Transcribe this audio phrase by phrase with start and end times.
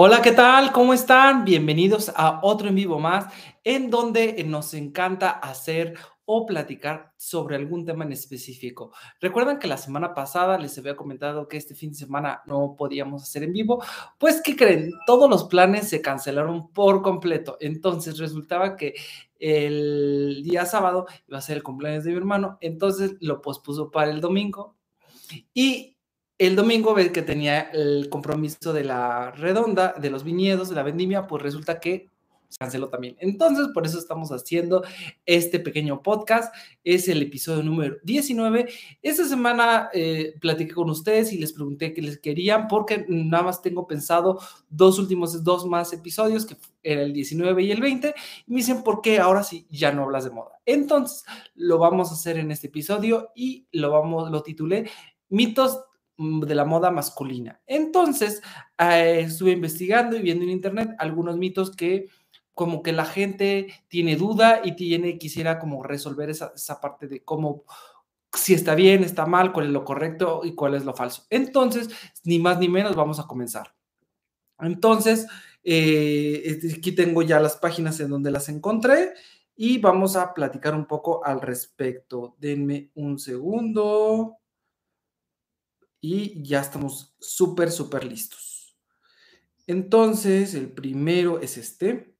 [0.00, 0.70] Hola, ¿qué tal?
[0.70, 1.44] ¿Cómo están?
[1.44, 7.84] Bienvenidos a otro en vivo más, en donde nos encanta hacer o platicar sobre algún
[7.84, 8.92] tema en específico.
[9.20, 13.24] Recuerdan que la semana pasada les había comentado que este fin de semana no podíamos
[13.24, 13.82] hacer en vivo.
[14.18, 14.92] Pues, ¿qué creen?
[15.04, 17.56] Todos los planes se cancelaron por completo.
[17.58, 18.94] Entonces, resultaba que
[19.40, 22.56] el día sábado iba a ser el cumpleaños de mi hermano.
[22.60, 24.76] Entonces, lo pospuso para el domingo.
[25.52, 25.97] Y
[26.38, 31.26] el domingo que tenía el compromiso de la redonda, de los viñedos, de la vendimia,
[31.26, 32.10] pues resulta que
[32.48, 33.16] se canceló también.
[33.18, 34.82] Entonces, por eso estamos haciendo
[35.26, 36.54] este pequeño podcast.
[36.82, 38.68] Es el episodio número 19.
[39.02, 43.60] Esta semana eh, platiqué con ustedes y les pregunté qué les querían, porque nada más
[43.60, 44.38] tengo pensado
[44.70, 48.14] dos últimos, dos más episodios, que era el 19 y el 20.
[48.46, 50.52] Y me dicen, ¿por qué ahora sí ya no hablas de moda?
[50.64, 54.88] Entonces, lo vamos a hacer en este episodio y lo, vamos, lo titulé
[55.30, 55.78] Mitos
[56.18, 57.60] de la moda masculina.
[57.66, 58.42] Entonces,
[58.78, 62.08] eh, estuve investigando y viendo en internet algunos mitos que
[62.54, 67.62] como que la gente tiene duda y tiene, quisiera como resolver esa, parte de cómo,
[68.32, 71.24] si está bien, está mal, cuál es lo correcto y cuál es lo falso.
[71.30, 71.88] Entonces,
[72.24, 73.76] ni más ni menos, vamos a comenzar.
[74.58, 75.28] Entonces,
[75.62, 79.12] eh, este, aquí tengo ya las páginas en donde las encontré
[79.54, 82.34] y vamos a platicar un poco al respecto.
[82.40, 84.38] Denme un segundo
[86.00, 88.76] y ya estamos súper, súper listos.
[89.66, 92.14] Entonces, el primero es este,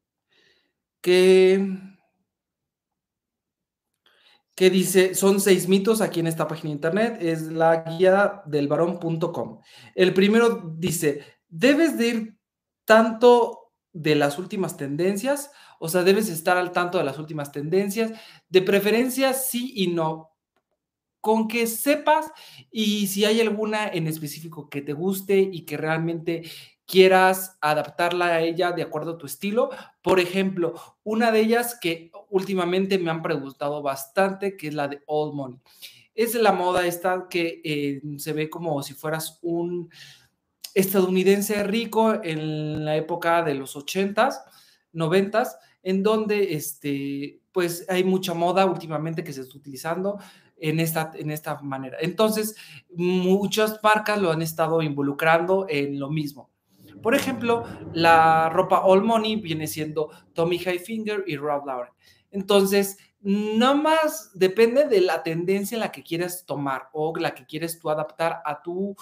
[1.01, 1.79] que,
[4.55, 8.69] que dice, son seis mitos aquí en esta página de internet, es la guía del
[8.69, 9.61] varón.com.
[9.95, 12.39] El primero dice, debes de ir
[12.85, 18.13] tanto de las últimas tendencias, o sea, debes estar al tanto de las últimas tendencias,
[18.49, 20.33] de preferencia sí y no,
[21.29, 22.33] con que sepas
[22.71, 26.43] y si hay alguna en específico que te guste y que realmente
[26.87, 29.69] quieras adaptarla a ella de acuerdo a tu estilo.
[30.01, 30.73] Por ejemplo,
[31.05, 35.59] una de ellas que últimamente me han preguntado bastante, que es la de Old Money.
[36.15, 39.91] Es la moda esta que eh, se ve como si fueras un
[40.73, 44.41] estadounidense rico en la época de los 80s,
[44.95, 50.19] 90s, en donde este, pues hay mucha moda últimamente que se está utilizando
[50.61, 51.99] en esta, en esta manera.
[52.01, 52.57] Entonces,
[52.95, 56.51] muchas marcas lo han estado involucrando en lo mismo.
[57.03, 61.93] Por ejemplo, la ropa All Money viene siendo Tommy Hilfiger y Rob Lauren.
[62.31, 67.47] Entonces, no más depende de la tendencia en la que quieras tomar o la que
[67.47, 68.97] quieres tú adaptar a tu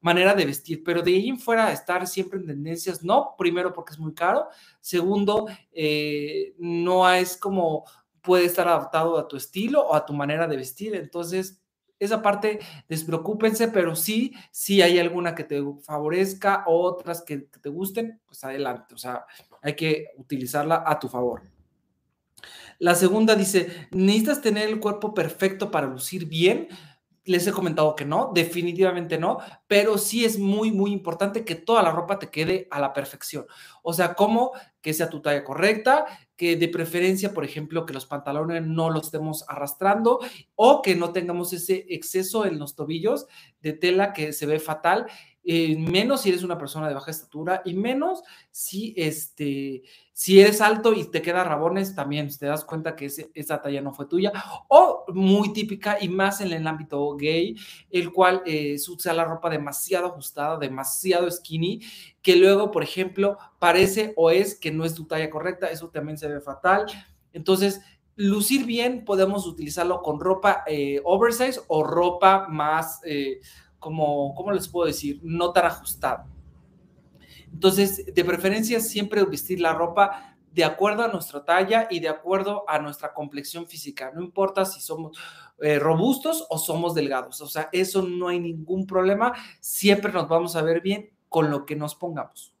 [0.00, 3.92] manera de vestir, pero de ahí en fuera estar siempre en tendencias, no, primero porque
[3.92, 4.48] es muy caro,
[4.80, 7.84] segundo, eh, no es como
[8.22, 10.94] puede estar adaptado a tu estilo o a tu manera de vestir.
[10.94, 11.62] Entonces,
[11.98, 18.20] esa parte, despreocúpense, pero sí, si hay alguna que te favorezca, otras que, te gusten,
[18.26, 18.94] pues adelante.
[18.94, 19.24] O sea,
[19.62, 21.42] hay que utilizarla a tu favor.
[22.80, 26.68] La segunda dice, necesitas tener el cuerpo perfecto para lucir bien
[27.24, 31.82] les he comentado que no, definitivamente no, pero sí es muy, muy importante que toda
[31.82, 33.46] la ropa te quede a la perfección.
[33.82, 36.06] O sea, como que sea tu talla correcta,
[36.36, 40.18] que de preferencia, por ejemplo, que los pantalones no los estemos arrastrando
[40.56, 43.26] o que no tengamos ese exceso en los tobillos
[43.60, 45.06] de tela que se ve fatal
[45.44, 48.22] eh, menos si eres una persona de baja estatura y menos
[48.52, 49.82] si, este,
[50.12, 53.92] si eres alto y te queda rabones, también te das cuenta que esa talla no
[53.92, 54.32] fue tuya,
[54.68, 57.56] o muy típica y más en el ámbito gay,
[57.90, 61.80] el cual eh, la ropa demasiado ajustada, demasiado skinny,
[62.22, 66.18] que luego, por ejemplo, parece o es que no es tu talla correcta, eso también
[66.18, 66.86] se ve fatal.
[67.32, 67.80] Entonces,
[68.14, 73.00] lucir bien podemos utilizarlo con ropa eh, oversize o ropa más
[73.82, 75.20] como, ¿cómo les puedo decir?
[75.22, 76.24] No tan ajustado.
[77.52, 82.64] Entonces, de preferencia, siempre vestir la ropa de acuerdo a nuestra talla y de acuerdo
[82.68, 84.12] a nuestra complexión física.
[84.14, 85.18] No importa si somos
[85.60, 87.40] eh, robustos o somos delgados.
[87.40, 89.32] O sea, eso no hay ningún problema.
[89.60, 92.54] Siempre nos vamos a ver bien con lo que nos pongamos.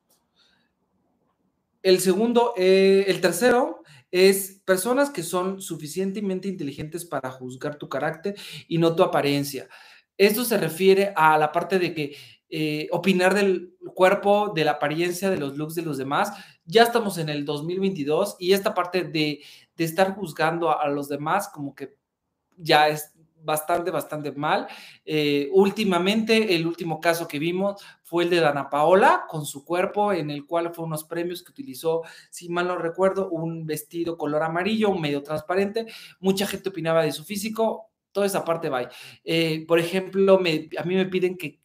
[1.82, 8.34] El segundo, eh, el tercero es personas que son suficientemente inteligentes para juzgar tu carácter
[8.68, 9.68] y no tu apariencia.
[10.16, 12.16] Esto se refiere a la parte de que
[12.54, 16.32] eh, opinar del cuerpo, de la apariencia, de los looks de los demás.
[16.66, 19.40] Ya estamos en el 2022 y esta parte de,
[19.78, 21.96] estar juzgando a, los demás como que
[22.56, 24.68] ya es bastante, bastante mal.
[25.04, 30.12] Eh, últimamente, el último caso que vimos fue el de Dana Paola con su cuerpo,
[30.12, 34.42] en el cual fue unos premios que utilizó, si mal no recuerdo, un vestido color
[34.42, 35.86] amarillo, medio transparente.
[36.20, 38.88] Mucha gente opinaba de su físico toda esa parte va.
[39.24, 41.60] Eh, por ejemplo, a mí me piden que,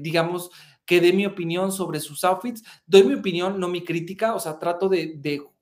[0.00, 0.50] digamos,
[0.84, 2.62] que dé mi opinión sobre sus outfits.
[2.86, 5.52] Doy mi opinión, no mi crítica, o sea, trato de,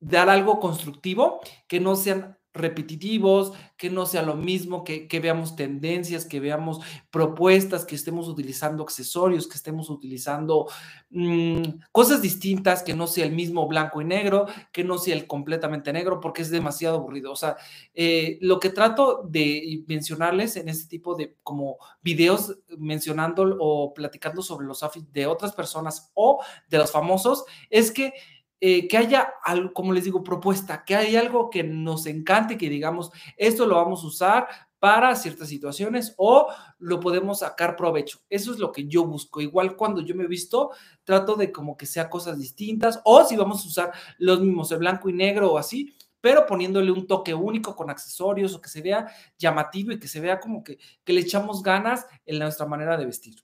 [0.00, 6.26] dar algo constructivo, que no sean repetitivos, que no sea lo mismo, que, veamos tendencias,
[6.26, 10.68] que veamos propuestas, que estemos utilizando accesorios, que estemos utilizando
[11.10, 11.62] mm,
[11.92, 15.92] cosas distintas, que no sea el mismo blanco y negro, que no sea el completamente
[15.92, 17.32] negro, porque es demasiado aburrido.
[17.32, 17.56] O sea,
[17.94, 24.42] eh, lo que trato de mencionarles en este tipo de como videos mencionando o platicando
[24.42, 28.12] sobre los outfits de otras personas o de los famosos es que
[28.60, 32.68] eh, que haya, algo, como les digo, propuesta, que haya algo que nos encante, que
[32.68, 38.20] digamos, esto lo vamos a usar para ciertas situaciones o lo podemos sacar provecho.
[38.28, 39.40] Eso es lo que yo busco.
[39.40, 40.70] Igual cuando yo me visto,
[41.04, 44.78] trato de como que sea cosas distintas o si vamos a usar los mismos, el
[44.78, 48.82] blanco y negro o así, pero poniéndole un toque único con accesorios o que se
[48.82, 49.08] vea
[49.38, 53.06] llamativo y que se vea como que, que le echamos ganas en nuestra manera de
[53.06, 53.36] vestir.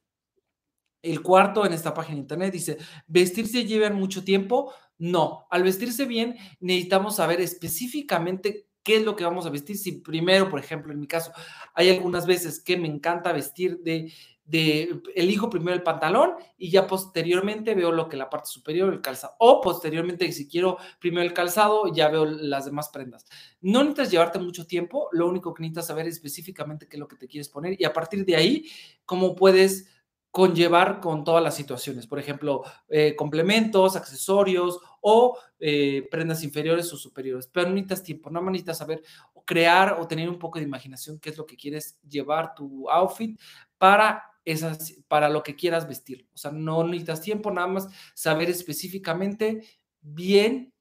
[1.02, 6.04] El cuarto en esta página de internet dice, vestirse lleva mucho tiempo, no, al vestirse
[6.04, 9.76] bien necesitamos saber específicamente qué es lo que vamos a vestir.
[9.76, 11.32] Si primero, por ejemplo, en mi caso,
[11.74, 14.12] hay algunas veces que me encanta vestir de,
[14.44, 19.00] de elijo primero el pantalón y ya posteriormente veo lo que la parte superior, el
[19.00, 19.34] calzado.
[19.38, 23.24] O posteriormente, si quiero primero el calzado, ya veo las demás prendas.
[23.62, 27.08] No necesitas llevarte mucho tiempo, lo único que necesitas saber es específicamente qué es lo
[27.08, 28.66] que te quieres poner y a partir de ahí,
[29.06, 29.88] cómo puedes
[30.34, 36.96] conllevar con todas las situaciones, por ejemplo, eh, complementos, accesorios o eh, prendas inferiores o
[36.96, 37.46] superiores.
[37.46, 39.00] Pero no necesitas tiempo, no necesitas saber
[39.44, 43.38] crear o tener un poco de imaginación qué es lo que quieres llevar tu outfit
[43.78, 46.28] para esas, para lo que quieras vestir.
[46.34, 49.62] O sea, no necesitas tiempo, nada más saber específicamente
[50.00, 50.74] bien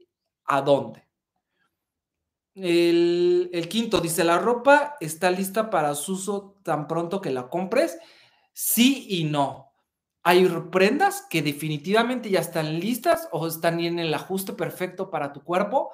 [0.45, 1.07] a dónde.
[2.55, 7.49] El, el quinto dice, la ropa está lista para su uso tan pronto que la
[7.49, 7.99] compres
[8.53, 9.71] sí y no.
[10.23, 15.43] Hay prendas que definitivamente ya están listas o están en el ajuste perfecto para tu
[15.43, 15.91] cuerpo,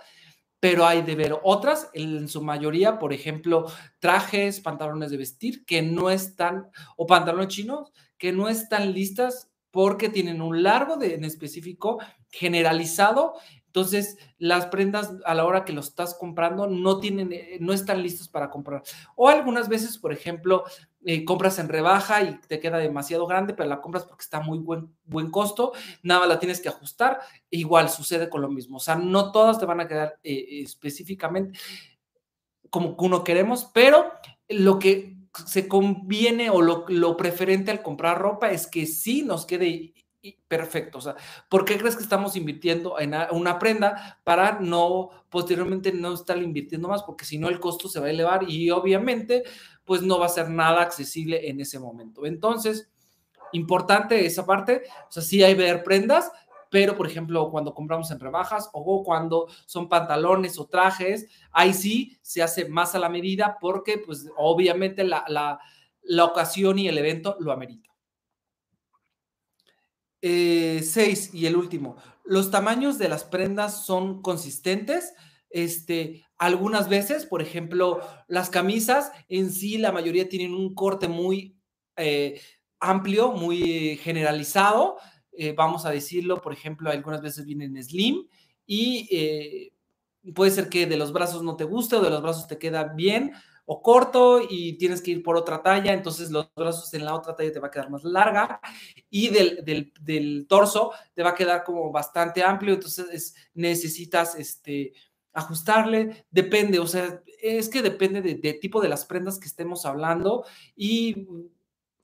[0.60, 3.66] pero hay de ver otras, en su mayoría, por ejemplo,
[4.00, 10.10] trajes, pantalones de vestir que no están, o pantalones chinos que no están listas porque
[10.10, 13.36] tienen un largo de, en específico generalizado
[13.70, 18.02] entonces, las prendas a la hora que lo estás comprando no tienen, eh, no están
[18.02, 18.82] listas para comprar.
[19.16, 20.64] O algunas veces, por ejemplo,
[21.06, 24.60] eh, compras en rebaja y te queda demasiado grande, pero la compras porque está muy
[24.60, 25.74] buen, buen costo,
[26.04, 27.20] nada la tienes que ajustar.
[27.50, 28.78] igual sucede con lo mismo.
[28.78, 31.58] O sea, no todas te van a quedar eh, específicamente
[32.70, 34.12] como uno queremos, pero
[34.48, 39.46] lo que se conviene o lo, lo preferente al comprar ropa es que sí nos
[39.46, 39.94] quede
[40.48, 40.98] perfecto.
[40.98, 41.16] O sea,
[41.50, 46.88] ¿por qué crees que estamos invirtiendo en una prenda para no posteriormente no estar invirtiendo
[46.88, 47.04] más?
[47.04, 49.44] Porque si no el costo se va a elevar y obviamente
[49.90, 52.28] pues no va a ser nada accesible en ese momento.
[52.28, 52.92] Entonces,
[53.54, 56.32] importante esa parte, o sea, sí hay ver prendas,
[56.70, 62.20] pero por ejemplo, cuando compramos en rebajas o cuando son pantalones o trajes, ahí sí
[62.22, 67.36] se hace más a la medida porque pues obviamente la, la, ocasión y el evento
[67.40, 67.90] lo amerita.
[70.22, 71.96] Eh, seis, y el último,
[72.26, 75.16] los tamaños de las prendas son consistentes.
[75.50, 81.56] Este, algunas veces, por ejemplo, las camisas en sí, la mayoría tienen un corte muy
[81.96, 82.42] eh,
[82.80, 84.98] amplio, muy generalizado.
[85.34, 88.28] Eh, vamos a decirlo, por ejemplo, algunas veces vienen slim
[88.66, 89.72] y
[90.34, 92.84] puede ser que de los brazos no te guste o de los brazos te queda
[92.84, 93.34] bien
[93.72, 97.36] o corto y tienes que ir por otra talla, entonces los brazos en la otra
[97.36, 98.60] talla te va a quedar más larga
[99.12, 104.94] y del, torso te va a quedar como bastante amplio, entonces necesitas este,
[105.34, 110.46] ajustarle, depende, o sea, es que depende de, tipo de las prendas que estemos hablando
[110.76, 111.28] y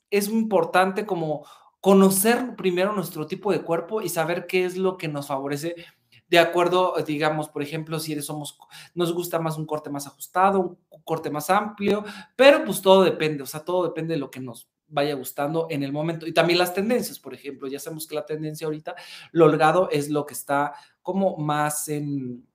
[0.09, 1.45] es importante como
[1.81, 5.75] conocer primero nuestro tipo de cuerpo y saber qué es lo que nos favorece
[6.27, 8.57] de acuerdo, digamos, por ejemplo, si somos,
[8.95, 12.03] nos gusta más un corte más ajustado, un corte más amplio,
[12.35, 15.83] pero pues todo depende, o sea, todo depende de lo que nos vaya gustando en
[15.83, 16.25] el momento.
[16.25, 18.95] Y también las tendencias, por ejemplo, ya sabemos que la tendencia ahorita,
[19.31, 22.47] lo holgado es lo que está como más en,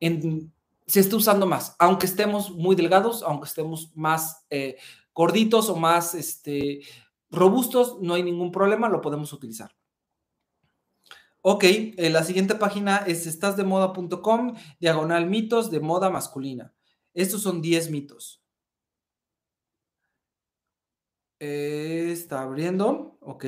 [0.00, 4.78] se está usando más, aunque estemos muy delgados, aunque estemos más eh,
[5.12, 6.80] gorditos o más este,
[7.30, 9.74] robustos, no hay ningún problema, lo podemos utilizar.
[11.42, 16.74] Ok, eh, la siguiente página es estasdemoda.com, diagonal mitos de moda masculina.
[17.14, 18.42] Estos son 10 mitos.
[21.40, 23.44] Eh, está abriendo, ok.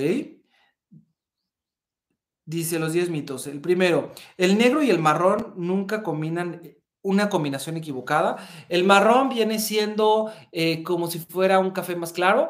[2.50, 3.46] Dice los 10 mitos.
[3.46, 8.36] El primero, el negro y el marrón nunca combinan eh, una combinación equivocada.
[8.68, 10.32] El marrón viene siendo
[10.84, 12.48] como si fuera un café más claro.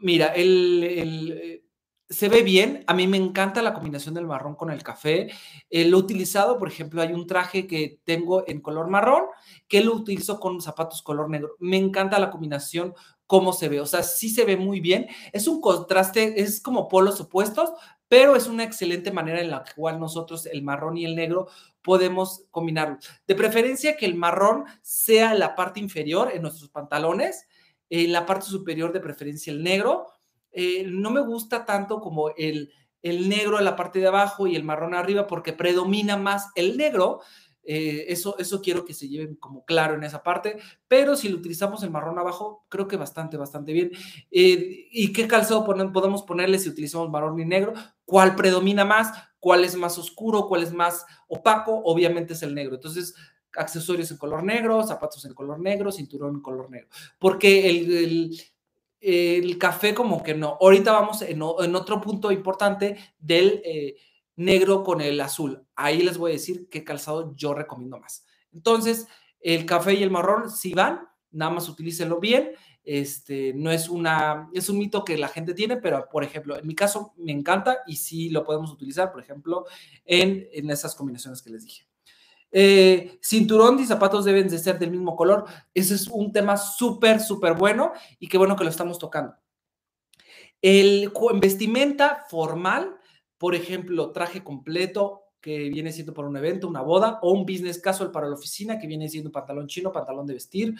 [0.00, 1.62] Mira, el, el
[2.10, 2.84] se ve bien.
[2.86, 5.30] A mí me encanta la combinación del marrón con el café.
[5.70, 9.24] Eh, lo he utilizado, por ejemplo, hay un traje que tengo en color marrón
[9.66, 11.56] que lo utilizo con zapatos color negro.
[11.58, 12.94] Me encanta la combinación,
[13.26, 13.80] cómo se ve.
[13.80, 15.06] O sea, sí se ve muy bien.
[15.32, 17.70] Es un contraste, es como polos opuestos,
[18.08, 21.48] pero es una excelente manera en la cual nosotros, el marrón y el negro,
[21.82, 22.98] podemos combinarlo.
[23.26, 27.46] De preferencia que el marrón sea la parte inferior en nuestros pantalones,
[27.90, 30.08] en la parte superior de preferencia el negro
[30.52, 32.72] eh, no me gusta tanto como el,
[33.02, 36.76] el negro en la parte de abajo y el marrón arriba porque predomina más el
[36.76, 37.20] negro.
[37.70, 40.56] Eh, eso, eso quiero que se lleven como claro en esa parte,
[40.88, 43.90] pero si lo utilizamos el marrón abajo, creo que bastante, bastante bien.
[44.30, 47.74] Eh, ¿Y qué calzado podemos ponerle si utilizamos marrón y negro?
[48.06, 49.12] ¿Cuál predomina más?
[49.38, 50.48] ¿Cuál es más oscuro?
[50.48, 51.82] ¿Cuál es más opaco?
[51.84, 52.76] Obviamente es el negro.
[52.76, 53.14] Entonces,
[53.52, 56.88] accesorios en color negro, zapatos en color negro, cinturón en color negro.
[57.18, 58.40] Porque el
[59.00, 60.58] el café como que no.
[60.60, 63.96] Ahorita vamos en, otro punto importante del eh,
[64.38, 65.66] negro con el azul.
[65.74, 68.24] Ahí les voy a decir qué calzado yo recomiendo más.
[68.52, 69.06] Entonces,
[69.40, 72.52] el café y el marrón si van, nada más utilícenlo bien.
[72.84, 76.66] Este, no es una, es un mito que la gente tiene, pero por ejemplo, en
[76.66, 79.66] mi caso me encanta y sí lo podemos utilizar, por ejemplo,
[80.06, 81.86] en, en esas combinaciones que les dije.
[82.50, 85.44] Eh, cinturón y zapatos deben de ser del mismo color.
[85.74, 89.34] Ese es un tema súper, súper bueno y qué bueno que lo estamos tocando.
[90.62, 92.97] El vestimenta formal,
[93.38, 97.78] por ejemplo, traje completo que viene siendo para un evento, una boda, o un business
[97.78, 100.74] casual para la oficina que viene siendo pantalón chino, pantalón de vestir,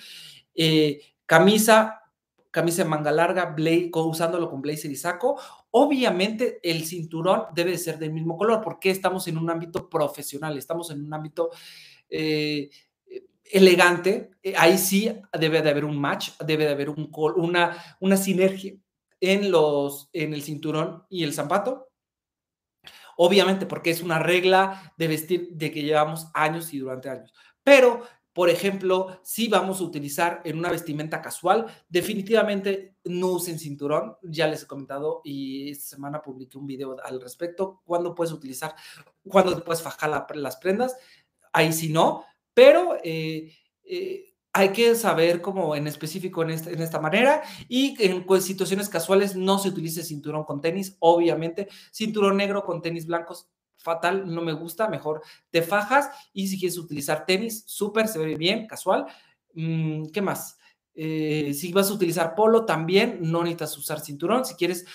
[0.54, 2.02] eh, camisa,
[2.50, 3.54] camisa de manga larga,
[3.94, 5.40] usándolo con blazer y saco.
[5.70, 10.58] Obviamente el cinturón debe de ser del mismo color porque estamos en un ámbito profesional,
[10.58, 11.50] estamos en un ámbito
[12.08, 12.70] eh,
[13.44, 14.30] elegante.
[14.42, 18.74] Eh, ahí sí debe de haber un match, debe de haber un, una, una sinergia
[19.20, 21.87] en, los, en el cinturón y el zapato.
[23.20, 27.34] Obviamente porque es una regla de vestir de que llevamos años y durante años.
[27.64, 34.14] Pero por ejemplo, si vamos a utilizar en una vestimenta casual, definitivamente no usen cinturón.
[34.22, 37.82] Ya les he comentado y esta semana publiqué un video al respecto.
[37.84, 38.76] ¿Cuándo puedes utilizar?
[39.26, 40.96] ¿Cuándo puedes fajar las prendas?
[41.52, 47.42] Ahí sí no, pero eh, eh, hay que saber cómo en específico en esta, manera
[47.68, 51.68] y en situaciones casuales no se utilice cinturón con tenis, obviamente.
[51.92, 55.22] Cinturón negro con tenis blancos fatal, no me gusta, mejor
[55.52, 59.06] te fajas y si quieres utilizar tenis, súper, se ve bien, casual.
[59.54, 60.58] Mm, ¿Qué más?
[60.92, 64.44] Eh, si vas a utilizar polo, también no necesitas usar cinturón.
[64.44, 64.86] Si quieres,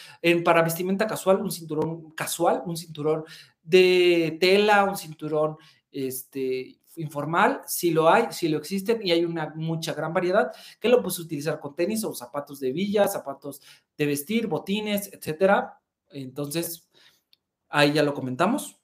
[0.43, 3.23] para vestimenta casual, un cinturón casual, un cinturón
[3.63, 5.55] de tela, un cinturón
[5.89, 10.89] este, informal, si lo hay, si lo existen y hay una mucha gran variedad que
[10.89, 13.61] lo puedes utilizar con tenis o zapatos de villa, zapatos
[13.97, 15.79] de vestir, botines, etcétera.
[16.11, 16.89] Entonces,
[17.73, 18.77] Ahí ya lo comentamos.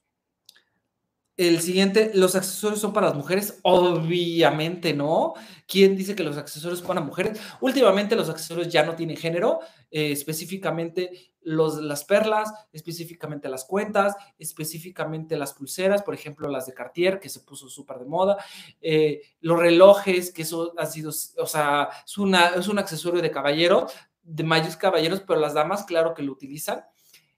[1.37, 3.59] El siguiente, los accesorios son para las mujeres.
[3.61, 5.35] Obviamente no.
[5.67, 7.39] ¿Quién dice que los accesorios son para mujeres?
[7.61, 9.59] Últimamente los accesorios ya no tienen género,
[9.91, 16.73] eh, específicamente los, las perlas, específicamente las cuentas, específicamente las pulseras, por ejemplo las de
[16.73, 18.37] Cartier, que se puso súper de moda,
[18.81, 23.31] eh, los relojes, que eso ha sido, o sea, es, una, es un accesorio de
[23.31, 23.87] caballero,
[24.21, 26.83] de mayos caballeros, pero las damas, claro que lo utilizan.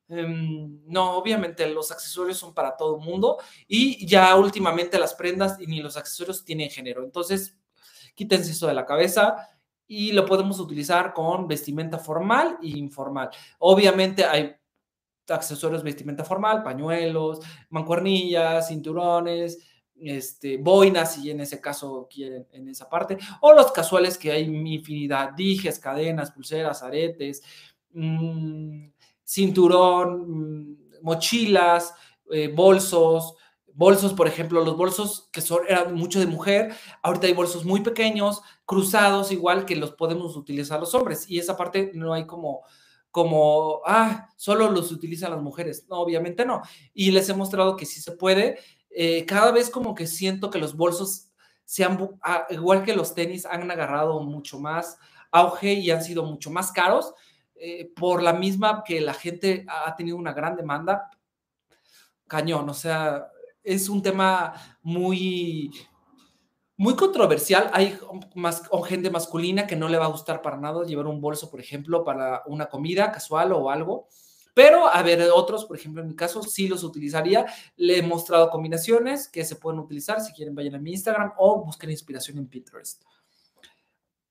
[0.10, 5.68] Em, no, obviamente los accesorios son para todo mundo y ya últimamente las prendas y
[5.68, 7.06] ni los accesorios tienen género.
[7.06, 7.56] Entonces,
[8.14, 9.48] quítense eso de la cabeza
[9.94, 13.30] y lo podemos utilizar con vestimenta formal e informal.
[13.60, 14.56] Obviamente hay
[15.28, 17.40] accesorios vestimenta formal, pañuelos,
[17.72, 19.60] mancuernillas, cinturones,
[20.00, 24.44] este, boinas, si en ese caso quieren, en esa parte, o los casuales que hay
[24.44, 27.44] infinidad, dijes, cadenas, pulseras, aretes,
[27.92, 28.88] mmm,
[29.26, 31.94] cinturón, mm, mochilas,
[32.32, 33.36] eh, bolsos,
[33.76, 37.82] bolsos, por ejemplo, los bolsos que son, eran mucho de mujer, ahorita hay bolsos muy
[37.82, 41.30] pequeños, cruzados, igual que los podemos utilizar los hombres.
[41.30, 42.62] Y esa parte no hay como,
[43.12, 45.86] como, ah, solo los utilizan las mujeres.
[45.90, 46.62] No, obviamente no.
[46.94, 48.60] Y les he mostrado que sí se puede.
[48.90, 51.30] Eh, cada vez como que siento que los bolsos
[51.66, 54.98] se han, ah, igual que los tenis, han agarrado mucho más
[55.32, 57.14] auge y han sido mucho más caros
[57.56, 61.10] eh, por la misma que la gente ha tenido una gran demanda,
[62.28, 63.28] cañón, o sea,
[63.64, 65.72] es un tema muy,
[66.78, 67.70] muy controversial.
[67.74, 67.98] Hay
[68.36, 71.60] más, gente masculina que no le va a gustar para nada llevar un bolso, por
[71.60, 74.08] ejemplo, para una comida casual o algo.
[74.54, 77.46] Pero, a ver, otros, por ejemplo, en mi caso, sí los utilizaría.
[77.78, 80.20] Le he mostrado combinaciones que se pueden utilizar.
[80.22, 83.04] Si quieren, vayan a mi Instagram o busquen inspiración en Pinterest.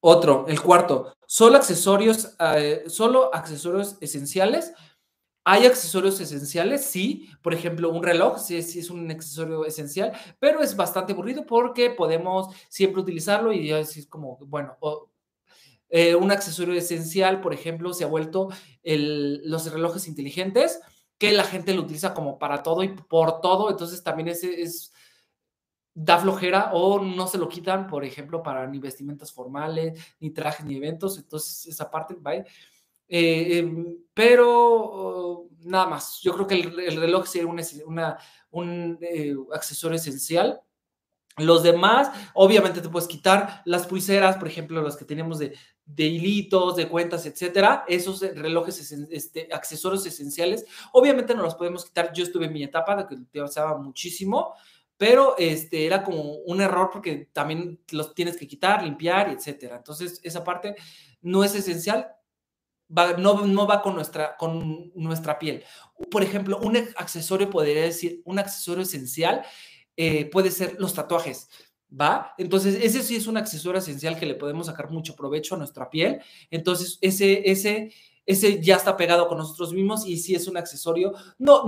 [0.01, 4.73] Otro, el cuarto, solo accesorios, eh, solo accesorios esenciales.
[5.45, 7.29] Hay accesorios esenciales, sí.
[7.43, 12.55] Por ejemplo, un reloj, sí, es un accesorio esencial, pero es bastante aburrido porque podemos
[12.69, 14.77] siempre utilizarlo y así es como, bueno,
[15.89, 18.49] eh, un accesorio esencial, por ejemplo, se ha vuelto
[18.83, 20.81] los relojes inteligentes,
[21.19, 23.71] que la gente lo utiliza como para todo y por todo.
[23.71, 24.93] Entonces también ese es
[25.95, 30.65] da flojera o no se lo quitan, por ejemplo, para ni vestimentas formales, ni trajes,
[30.65, 31.19] ni eventos.
[31.19, 32.33] Entonces, esa parte, va.
[33.11, 37.49] Eh, em, pero oh, nada más, yo creo que el, reloj sería
[37.85, 38.19] una,
[38.51, 40.61] un eh, accesorio esencial.
[41.37, 46.05] Los demás, obviamente te puedes quitar las pulseras, por ejemplo, las que tenemos de, de
[46.05, 47.85] hilitos, de cuentas, etcétera.
[47.89, 52.13] Esos relojes, este, accesorios esenciales, obviamente no los podemos quitar.
[52.13, 54.55] Yo estuve en mi etapa de que usaba muchísimo
[55.01, 59.77] pero este, era como un error porque también los tienes que quitar, limpiar, etcétera.
[59.77, 60.77] Entonces, esa parte
[61.23, 62.07] no es esencial,
[63.19, 65.63] no, no va con nuestra, con nuestra piel.
[66.11, 69.43] Por ejemplo, un accesorio, podría decir, un accesorio esencial
[69.97, 71.49] eh, puede ser los tatuajes.
[71.93, 72.35] ¿Va?
[72.39, 75.91] Entonces, ese sí es un accesorio esencial que le podemos sacar mucho provecho a nuestra
[75.91, 76.21] piel.
[76.51, 77.93] Entonces, ese, ese,
[78.27, 81.15] ese ya está pegado con nosotros mismos y sí es un accesorio.
[81.39, 81.65] No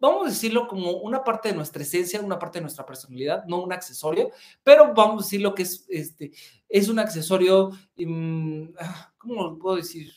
[0.00, 3.62] vamos a decirlo como una parte de nuestra esencia, una parte de nuestra personalidad, no
[3.62, 4.30] un accesorio,
[4.62, 6.32] pero vamos a decirlo que es, este,
[6.68, 10.12] es un accesorio, mm, ah, ¿cómo puedo decir?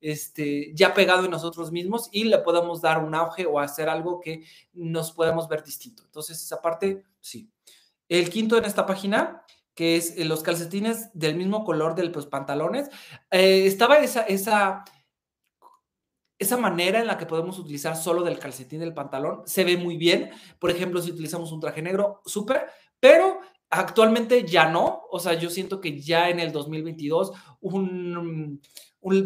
[0.00, 4.18] Este, ya pegado en nosotros mismos y le podemos dar un auge o hacer algo
[4.20, 6.02] que nos podamos ver distinto.
[6.04, 7.50] Entonces, esa parte, sí.
[8.08, 9.44] El quinto en esta página,
[9.74, 12.88] que es eh, los calcetines del mismo color de los pantalones,
[13.30, 14.84] eh, estaba esa
[16.40, 19.98] esa manera en la que podemos utilizar solo del calcetín del pantalón se ve muy
[19.98, 20.30] bien.
[20.58, 22.66] Por ejemplo, si utilizamos un traje negro, súper,
[22.98, 25.02] pero actualmente ya no.
[25.10, 27.32] O sea, yo siento que ya en el 2022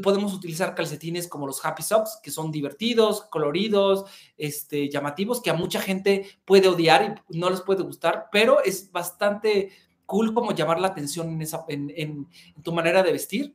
[0.02, 4.06] podemos utilizar calcetines como los Happy Socks, que son divertidos, coloridos,
[4.36, 8.90] este, llamativos, que a mucha gente puede odiar y no les puede gustar, pero es
[8.90, 9.70] bastante
[10.04, 12.26] cool como llamar la atención en, esa, en
[12.64, 13.54] tu manera de vestir.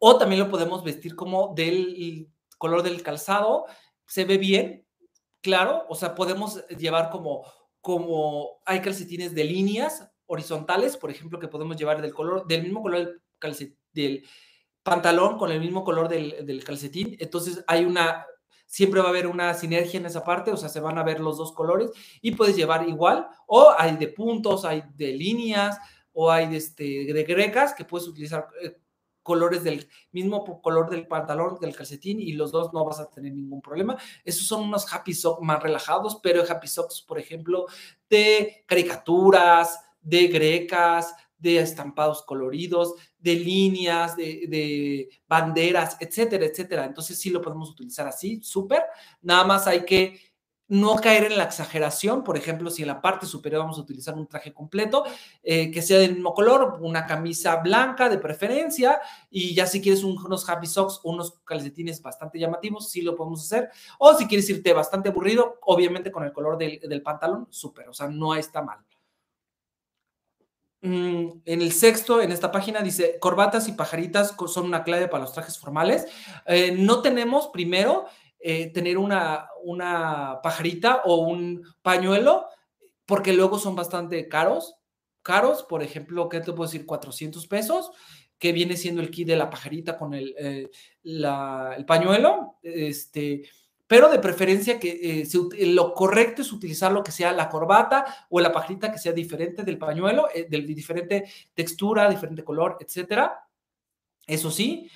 [0.00, 2.26] O también lo podemos vestir como del
[2.60, 3.64] color del calzado,
[4.06, 4.86] se ve bien,
[5.40, 11.48] claro, o sea, podemos llevar como, como hay calcetines de líneas horizontales, por ejemplo, que
[11.48, 14.28] podemos llevar del color, del mismo color del, del
[14.82, 18.26] pantalón con el mismo color del, del, calcetín, entonces hay una,
[18.66, 21.20] siempre va a haber una sinergia en esa parte, o sea, se van a ver
[21.20, 25.78] los dos colores y puedes llevar igual, o hay de puntos, hay de líneas,
[26.12, 28.76] o hay de, este, de grecas que puedes utilizar eh,
[29.22, 33.32] colores del mismo color del pantalón, del calcetín y los dos no vas a tener
[33.32, 33.96] ningún problema.
[34.24, 37.66] Esos son unos happy socks más relajados, pero happy socks, por ejemplo,
[38.08, 46.84] de caricaturas, de grecas, de estampados coloridos, de líneas, de, de, banderas, etcétera, etcétera.
[46.84, 48.82] Entonces sí lo podemos utilizar así, súper.
[49.22, 50.29] Nada más hay que
[50.70, 54.14] no caer en la exageración, por ejemplo, si en la parte superior vamos a utilizar
[54.14, 55.04] un traje completo,
[55.42, 60.04] eh, que sea del mismo color, una camisa blanca de preferencia, y ya si quieres
[60.04, 64.72] unos happy socks unos calcetines bastante llamativos, sí lo podemos hacer, o si quieres irte
[64.72, 68.78] bastante aburrido, obviamente con el color del, del pantalón, súper, o sea, no está mal.
[70.82, 75.24] Mm, en el sexto, en esta página, dice, corbatas y pajaritas son una clave para
[75.24, 76.06] los trajes formales.
[76.46, 78.06] Eh, no tenemos, primero,
[78.42, 82.46] eh, tener una, una pajarita o un pañuelo,
[83.04, 84.76] porque luego son bastante caros.
[85.22, 86.86] Caros, por ejemplo, ¿qué te puedo decir?
[86.86, 87.90] 400 pesos,
[88.38, 90.70] que viene siendo el kit de la pajarita con el, eh,
[91.04, 92.56] el pañuelo.
[92.62, 93.42] Este,
[93.86, 98.40] pero de preferencia que eh, lo correcto es utilizar lo que sea la corbata o
[98.40, 103.44] la pajarita que sea diferente del pañuelo, de diferente textura, diferente color, etcétera.
[104.26, 104.88] Eso sí,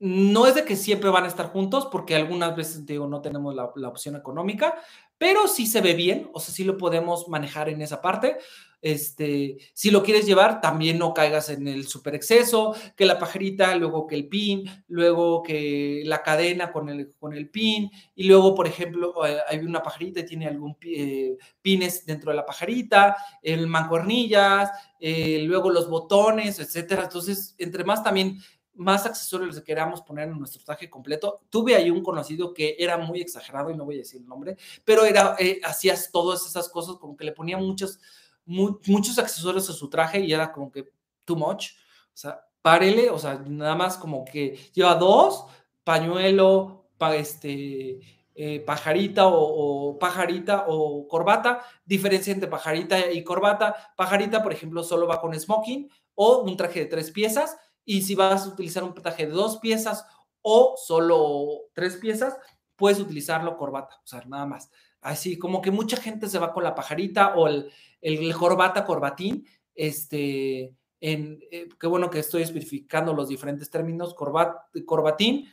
[0.00, 3.54] no es de que siempre van a estar juntos, porque algunas veces, digo, no tenemos
[3.54, 4.74] la, opción económica,
[5.18, 8.38] pero sí se ve bien, o sea, sí lo podemos manejar en esa parte.
[8.80, 13.76] Este, si lo quieres llevar, también no caigas en el super exceso, que la pajarita,
[13.76, 18.54] luego que el pin, luego que la cadena con el, con el pin, y luego,
[18.54, 23.16] por ejemplo, eh, hay una pajarita y tiene algún eh, pines dentro de la pajarita,
[23.42, 27.02] el mancuernillas, eh, luego los botones, etcétera.
[27.02, 28.38] Entonces, entre más también
[28.80, 31.40] más accesorios que queramos poner en nuestro traje completo.
[31.50, 34.56] Tuve ahí un conocido que era muy exagerado y no voy a decir el nombre,
[34.84, 38.00] pero era, eh, hacías todas esas cosas como que le ponía muchos,
[38.46, 40.92] muchos accesorios a su traje y era como que
[41.26, 41.72] too much.
[42.06, 45.44] O sea, párele, o sea, nada más como que lleva dos,
[45.84, 48.00] pañuelo, pa, este,
[48.34, 53.92] eh, pajarita o, pajarita o corbata, diferencia entre pajarita y corbata.
[53.94, 57.58] Pajarita, por ejemplo, solo va con smoking o un traje de tres piezas.
[57.90, 60.06] Y si vas a utilizar un traje de dos piezas
[60.42, 62.36] o solo tres piezas,
[62.76, 64.70] puedes utilizarlo corbata, o sea, nada más.
[65.00, 70.72] Así como que mucha gente se va con la pajarita o el, corbata, corbatín, este,
[71.00, 75.52] eh, qué bueno que estoy especificando los diferentes términos, corbat, corbatín,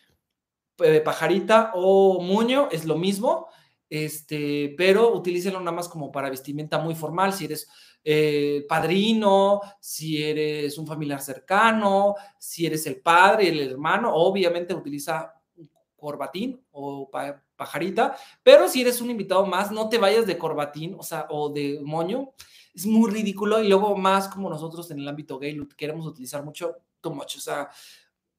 [1.04, 3.48] pajarita o muño, es lo mismo,
[3.90, 7.68] este, pero utilícenlo nada más como para vestimenta muy formal, si eres
[8.04, 15.34] eh, padrino, si eres un familiar cercano, si eres el padre, el hermano, obviamente utiliza
[15.98, 17.10] corbatín o
[17.56, 21.50] pajarita, pero si eres un invitado más, no te vayas de corbatín, o sea, o
[21.50, 22.34] de moño,
[22.74, 26.44] es muy ridículo y luego más como nosotros en el ámbito gay lo queremos utilizar
[26.44, 27.70] mucho, too o sea,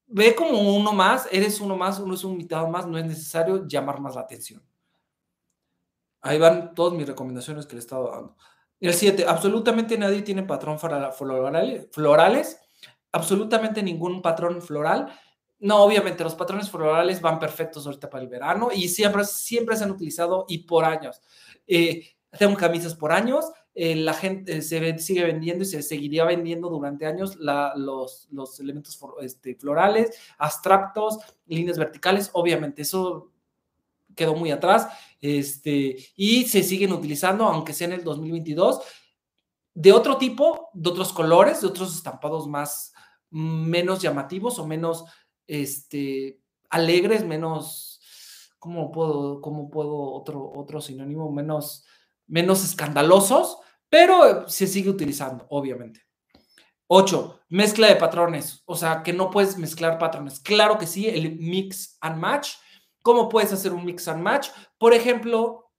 [0.07, 3.67] ve como uno más, eres uno más, uno es un invitado más, no es necesario
[3.67, 4.63] llamar más la atención.
[6.21, 8.35] Ahí van todas mis recomendaciones que le he estado dando.
[8.79, 12.59] El 7, absolutamente nadie tiene patrón florales,
[13.11, 15.11] absolutamente ningún patrón floral.
[15.59, 19.83] No, obviamente los patrones florales van perfectos ahorita para el verano y siempre, siempre se
[19.83, 21.21] han utilizado y por años.
[21.67, 22.15] Eh,
[22.57, 27.35] camisas por años, eh, la gente se sigue vendiendo y se seguiría vendiendo durante años
[27.37, 33.31] los, los, elementos este, florales, abstractos, líneas verticales, obviamente eso
[34.19, 34.89] quedó muy atrás
[35.21, 38.81] este, y se siguen utilizando, aunque sea en el 2022,
[39.73, 42.93] de otro tipo, de otros colores, de otros estampados más,
[43.29, 45.05] menos llamativos o menos
[45.47, 48.01] este, alegres, menos,
[48.59, 51.31] ¿cómo puedo, cómo puedo otro, otro sinónimo?
[51.31, 51.85] Menos,
[52.27, 56.01] menos escandalosos, pero se sigue utilizando, obviamente.
[56.87, 60.39] Ocho, mezcla de patrones, o sea, que no puedes mezclar patrones.
[60.39, 62.49] Claro que sí, el mix and match
[63.01, 64.49] ¿Cómo puedes hacer un mix and match?
[64.77, 65.71] Por ejemplo,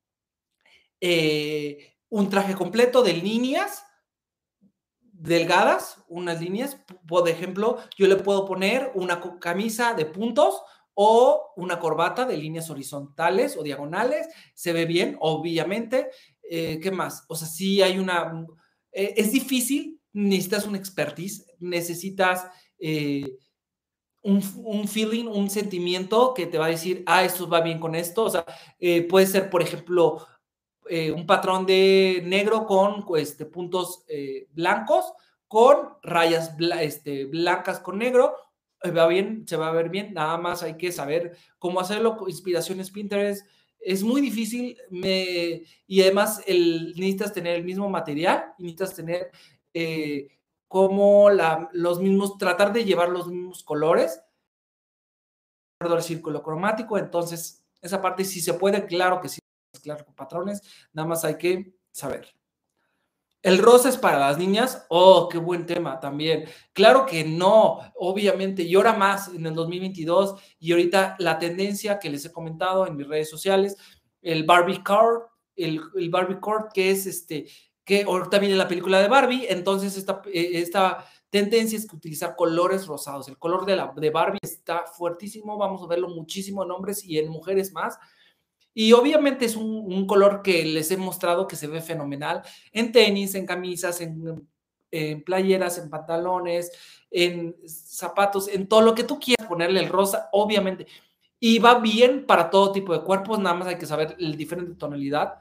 [1.00, 3.84] eh, un traje completo de líneas
[5.20, 6.78] delgadas, unas líneas.
[7.06, 10.62] Por ejemplo, yo le puedo poner una camisa de puntos
[10.94, 14.28] o una corbata de líneas horizontales o diagonales.
[14.54, 16.10] Se ve bien, obviamente.
[16.42, 17.24] Eh, ¿Qué más?
[17.28, 18.46] O sea, sí hay una...
[18.92, 22.46] Eh, es difícil, necesitas un expertise, necesitas
[24.22, 28.24] un, feeling, un sentimiento que te va a decir, ah, esto va bien con esto.
[28.24, 28.44] O sea,
[28.78, 30.26] eh, puede ser, por ejemplo,
[30.88, 35.12] eh, un patrón de negro con este, puntos eh, blancos,
[35.48, 38.34] con rayas este, blancas con negro.
[38.96, 42.16] Va bien, se va a ver bien, nada más hay que saber cómo hacerlo.
[42.26, 43.46] Inspiraciones Pinterest
[43.78, 49.30] es muy difícil me, y además el, necesitas tener el mismo material, necesitas tener
[50.70, 51.30] como
[51.72, 54.22] los mismos, tratar de llevar los mismos colores,
[55.80, 59.40] el círculo cromático, entonces esa parte sí se puede, claro que sí,
[59.82, 62.32] claro con patrones, nada más hay que saber.
[63.42, 64.86] El rosa es para las niñas.
[64.90, 66.44] Oh, qué buen tema también.
[66.72, 72.10] Claro que no, obviamente, y ahora más en el 2022 y ahorita la tendencia que
[72.10, 73.76] les he comentado en mis redes sociales,
[74.22, 75.22] el Barbie Card,
[75.56, 77.48] el, el Barbie Card, que es este,
[77.84, 82.36] que ahorita viene la película de Barbie, entonces esta, eh, esta tendencia es que utilizar
[82.36, 83.28] colores rosados.
[83.28, 87.18] El color de, la, de Barbie está fuertísimo, vamos a verlo muchísimo en hombres y
[87.18, 87.98] en mujeres más.
[88.74, 93.34] Y obviamente es un, color que les he mostrado que se ve fenomenal en tenis,
[93.34, 94.48] en camisas, en,
[94.90, 96.70] en, playeras, en pantalones,
[97.10, 100.86] en zapatos, en todo lo que tú quieras ponerle el rosa, obviamente.
[101.40, 104.74] Y va bien para todo tipo de cuerpos, nada más hay que saber el diferente
[104.74, 105.40] tonalidad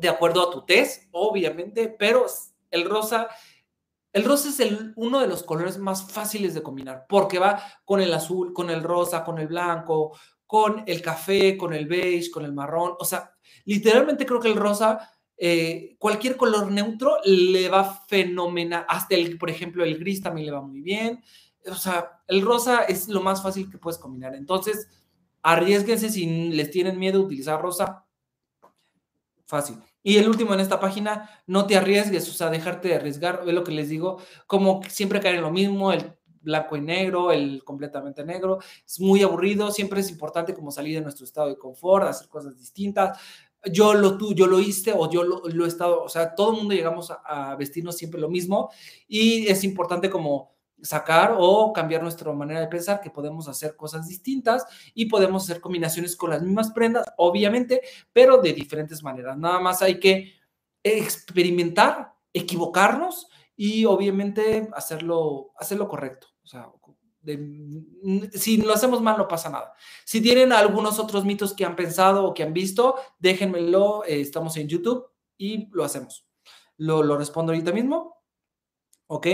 [0.00, 2.26] de acuerdo a tu test, obviamente, pero
[2.70, 3.28] el rosa,
[4.12, 8.00] el rosa es el, uno de los colores más fáciles de combinar, porque va con
[8.00, 12.44] el azul, con el rosa, con el blanco, con el café, con el beige, con
[12.44, 13.32] el marrón, o sea,
[13.64, 19.50] literalmente creo que el rosa, eh, cualquier color neutro le va fenomenal, hasta el, por
[19.50, 21.22] ejemplo, el gris también le va muy bien,
[21.66, 24.88] o sea, el rosa es lo más fácil que puedes combinar, entonces,
[25.42, 28.06] arriesguense si les tienen miedo a utilizar rosa,
[29.48, 29.82] fácil.
[30.02, 33.52] Y el último en esta página, no te arriesgues, o sea, dejarte de arriesgar, es
[33.52, 37.62] lo que les digo, como siempre caer en lo mismo, el blanco y negro, el
[37.64, 42.06] completamente negro, es muy aburrido, siempre es importante como salir de nuestro estado de confort,
[42.06, 43.18] hacer cosas distintas.
[43.72, 46.58] Yo lo tú, yo lo hice o yo lo, he estado, o sea, todo el
[46.58, 48.70] mundo llegamos a vestirnos siempre lo mismo
[49.08, 54.06] y es importante como sacar o cambiar nuestra manera de pensar, que podemos hacer cosas
[54.06, 54.64] distintas
[54.94, 59.36] y podemos hacer combinaciones con las mismas prendas, obviamente, pero de diferentes maneras.
[59.36, 60.34] Nada más hay que
[60.82, 66.28] experimentar, equivocarnos y obviamente hacerlo, hacerlo correcto.
[66.42, 66.70] O sea,
[68.32, 69.74] si lo hacemos mal no pasa nada.
[70.04, 74.56] Si tienen algunos otros mitos que han pensado o que han visto, déjenmelo, eh, estamos
[74.56, 76.26] en YouTube y lo hacemos.
[76.76, 78.16] Lo, lo respondo ahorita mismo.
[79.08, 79.26] ¿Ok?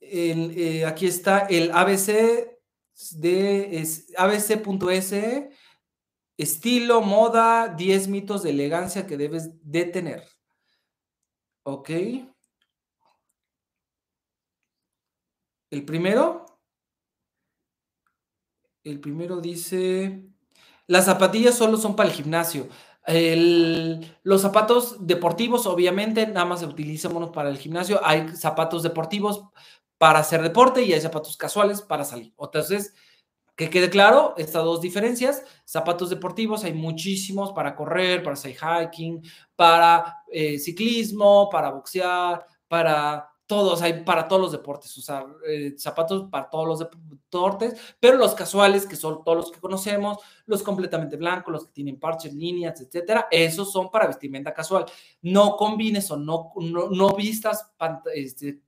[0.00, 2.58] Eh, aquí está el ABC
[3.12, 3.84] de
[4.16, 5.50] abc.se,
[6.36, 10.22] estilo, moda, 10 mitos de elegancia que debes de tener.
[11.62, 11.90] Ok.
[15.70, 16.46] El primero.
[18.82, 20.30] El primero dice,
[20.86, 22.68] las zapatillas solo son para el gimnasio.
[24.22, 28.00] los zapatos deportivos, obviamente, nada más se utilizan para el gimnasio.
[28.04, 29.44] Hay zapatos deportivos
[30.00, 32.32] para hacer deporte y hay zapatos casuales para salir.
[32.40, 32.94] Entonces,
[33.54, 39.22] que quede claro, estas dos diferencias, zapatos deportivos hay muchísimos para correr, para hacer hiking,
[39.54, 46.30] para eh, ciclismo, para boxear, para todos, hay para todos los deportes, usar eh, zapatos
[46.30, 51.18] para todos los deportes, pero los casuales, que son todos los que conocemos, los completamente
[51.18, 54.86] blancos, los que tienen parches, líneas, etcétera, esos son para vestimenta casual.
[55.20, 57.70] No combines o no, no, no vistas
[58.14, 58.62] este,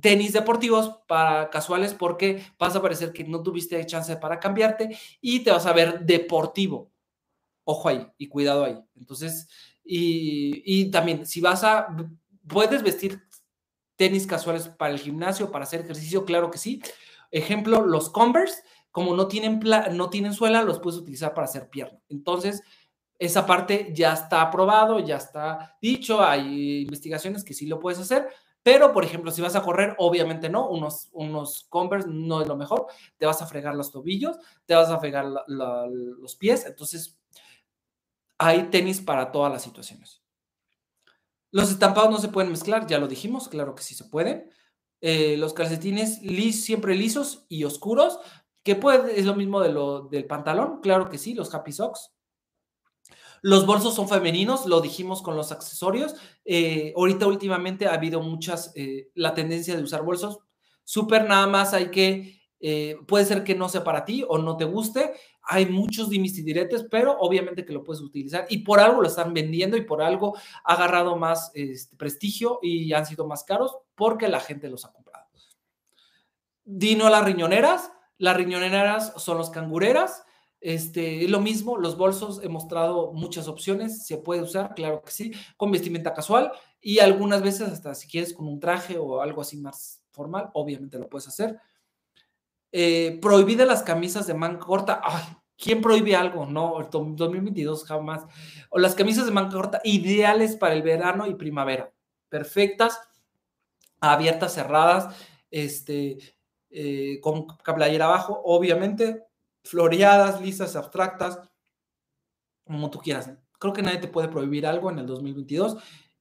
[0.00, 5.40] tenis deportivos para casuales porque vas a parecer que no tuviste chance para cambiarte y
[5.40, 6.90] te vas a ver deportivo.
[7.64, 8.78] Ojo ahí y cuidado ahí.
[8.96, 9.48] Entonces,
[9.84, 11.88] y, también si vas a,
[12.48, 13.22] puedes vestir
[13.96, 16.82] tenis casuales para el gimnasio, para hacer ejercicio, claro que sí.
[17.30, 19.60] Ejemplo, los Converse, como no tienen,
[19.92, 22.00] no tienen suela, los puedes utilizar para hacer pierna.
[22.08, 22.62] Entonces,
[23.18, 28.28] esa parte ya está aprobado, ya está dicho, hay investigaciones que sí lo puedes hacer,
[28.62, 32.56] pero, por ejemplo, si vas a correr, obviamente no, unos, unos Converse no es lo
[32.56, 32.86] mejor,
[33.18, 37.18] te vas a fregar los tobillos, te vas a fregar los pies, entonces
[38.38, 40.22] hay tenis para todas las situaciones.
[41.50, 44.50] Los estampados no se pueden mezclar, ya lo dijimos, claro que sí se pueden.
[45.00, 46.20] Eh, los calcetines
[46.52, 48.20] siempre lisos y oscuros,
[48.62, 52.11] que puede, es lo mismo de lo, del pantalón, claro que sí, los happy socks.
[53.42, 56.14] Los bolsos son femeninos, lo dijimos con los accesorios.
[56.44, 60.38] Eh, ahorita últimamente ha habido muchas, eh, la tendencia de usar bolsos.
[60.84, 64.56] Súper, nada más hay que, eh, puede ser que no sea para ti o no
[64.56, 65.12] te guste.
[65.42, 69.08] Hay muchos dimis y diretes, pero obviamente que lo puedes utilizar y por algo lo
[69.08, 73.76] están vendiendo y por algo ha agarrado más este, prestigio y han sido más caros
[73.96, 75.12] porque la gente los ha comprado.
[76.64, 77.90] Dino las riñoneras.
[78.18, 80.24] Las riñoneras son los cangureras.
[80.62, 85.32] Este, lo mismo, los bolsos he mostrado muchas opciones, se puede usar, claro que sí,
[85.56, 89.56] con vestimenta casual y algunas veces hasta si quieres con un traje o algo así
[89.56, 91.58] más formal, obviamente lo puedes hacer.
[92.70, 95.02] Eh, prohibida las camisas de manga corta.
[95.58, 96.46] ¿Quién prohíbe algo?
[96.46, 98.24] No, 2022 jamás.
[98.70, 101.92] O las camisas de manga corta ideales para el verano y primavera.
[102.28, 103.00] Perfectas,
[104.00, 105.12] abiertas, cerradas,
[105.50, 106.18] este,
[106.70, 109.24] eh, con playera abajo, obviamente
[109.64, 111.40] floreadas, lisas, abstractas,
[112.64, 113.30] como tú quieras.
[113.58, 115.76] Creo que nadie te puede prohibir algo en el 2022.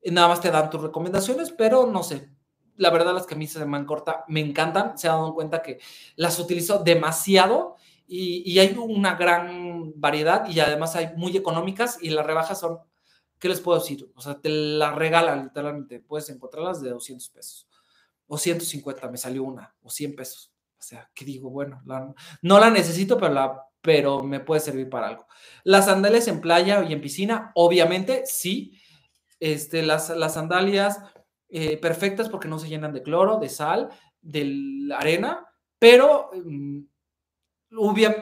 [0.05, 2.29] Nada más te dan tus recomendaciones, pero no sé.
[2.77, 4.97] La verdad, las camisas de man corta me encantan.
[4.97, 5.79] Se han dado cuenta que
[6.15, 7.75] las utilizo demasiado
[8.07, 12.79] y, hay una gran variedad y además hay muy económicas y las rebajas son,
[13.39, 14.11] ¿qué les puedo decir?
[14.15, 15.99] O sea, te las regalan literalmente.
[15.99, 17.67] Puedes encontrarlas de 200 pesos
[18.33, 20.50] o 150, me salió una, o 100 pesos.
[20.81, 21.83] O sea, que digo, bueno,
[22.41, 25.27] no la necesito, pero, la, pero me puede servir para algo.
[25.63, 28.73] Las sandalias en playa y en piscina, obviamente, sí.
[29.39, 30.99] Este, las, las sandalias
[31.49, 33.89] eh, perfectas porque no se llenan de cloro, de sal,
[34.21, 35.45] de arena,
[35.77, 36.79] pero mm,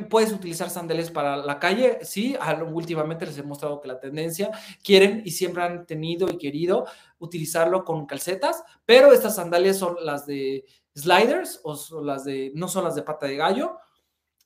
[0.10, 2.38] puedes utilizar sandalias para la calle, sí,
[2.72, 4.52] últimamente les he mostrado que la tendencia
[4.84, 6.86] quieren y siempre han tenido y querido
[7.20, 10.66] utilizarlo con calcetas, pero estas sandalias son las de
[11.00, 13.78] sliders o las de, no son las de pata de gallo.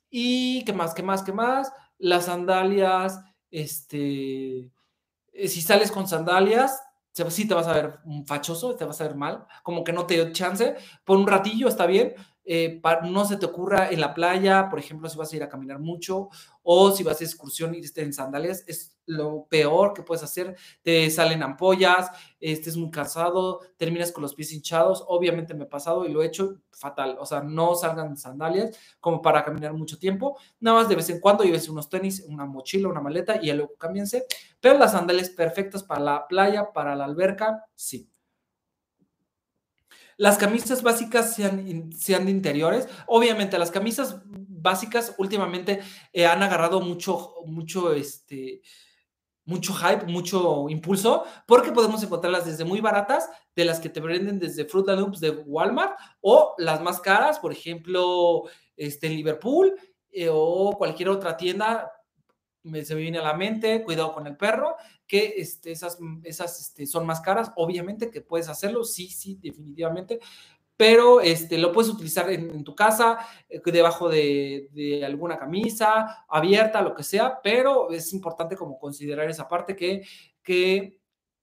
[0.09, 1.71] Y qué más, qué más, qué más.
[1.97, 4.71] Las sandalias, este,
[5.31, 6.81] eh, si sales con sandalias,
[7.29, 10.15] sí te vas a ver fachoso, te vas a ver mal, como que no te
[10.15, 10.75] dio chance.
[11.03, 15.09] Por un ratillo está bien, eh, no se te ocurra en la playa, por ejemplo,
[15.09, 16.29] si vas a ir a caminar mucho
[16.61, 20.55] o si vas a excursión y estés en sandalias, es lo peor que puedes hacer.
[20.81, 25.03] Te salen ampollas, estés muy cansado, terminas con los pies hinchados.
[25.07, 27.17] Obviamente me ha pasado y lo he hecho fatal.
[27.19, 30.37] O sea, no salgan sandalias como para caminar mucho tiempo.
[30.59, 33.75] Nada más de vez en cuando lleves unos tenis, una mochila, una maleta y luego
[33.77, 34.25] cámbiense.
[34.59, 38.12] Pero las sandalias perfectas para la playa, para la alberca, sí.
[40.17, 42.87] Las camisas básicas sean, sean de interiores.
[43.07, 45.81] Obviamente, las camisas básicas últimamente
[46.13, 48.61] eh, han agarrado mucho, mucho, este,
[49.45, 54.39] mucho hype, mucho impulso, porque podemos encontrarlas desde muy baratas, de las que te venden
[54.39, 58.43] desde Fruit Loops de Walmart, o las más caras, por ejemplo,
[58.75, 59.75] este, en Liverpool,
[60.11, 61.91] eh, o cualquier otra tienda
[62.63, 64.75] me, se me viene a la mente, cuidado con el perro,
[65.07, 70.19] que este, esas, esas este, son más caras, obviamente que puedes hacerlo, sí, sí, definitivamente,
[70.75, 76.95] pero este, lo puedes utilizar en, tu casa, eh, debajo de, alguna camisa, abierta, lo
[76.95, 80.03] que sea, pero es importante como considerar esa parte que,
[80.41, 80.99] que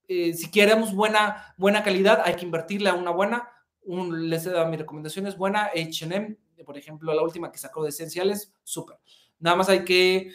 [0.07, 3.49] eh, si queremos buena, buena calidad, hay que invertirle a una buena.
[3.83, 5.71] Un, les he dado mi recomendación, es buena.
[5.73, 8.97] HM, por ejemplo, la última que sacó de esenciales, súper.
[9.39, 10.31] Nada más hay que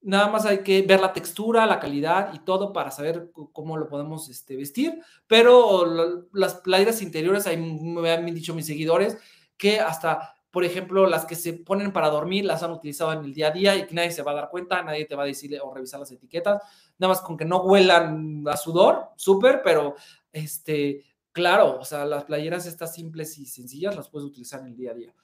[0.00, 3.88] Nada más hay que ver la textura, la calidad y todo para saber cómo lo
[3.88, 5.00] podemos este, vestir.
[5.26, 9.18] Pero las playeras interiores, ahí me han dicho mis seguidores
[9.56, 13.34] que hasta, por ejemplo, las que se ponen para dormir las han utilizado en el
[13.34, 15.26] día a día y que nadie se va a dar cuenta, nadie te va a
[15.26, 16.62] decir o revisar las etiquetas.
[16.98, 19.96] Nada más con que no huelan a sudor, súper, pero
[20.32, 24.76] este, claro, o sea, las playeras estas simples y sencillas las puedes utilizar en el
[24.76, 25.14] día a día.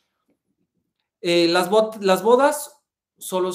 [1.20, 2.82] Eh, las, las bodas
[3.16, 3.52] solo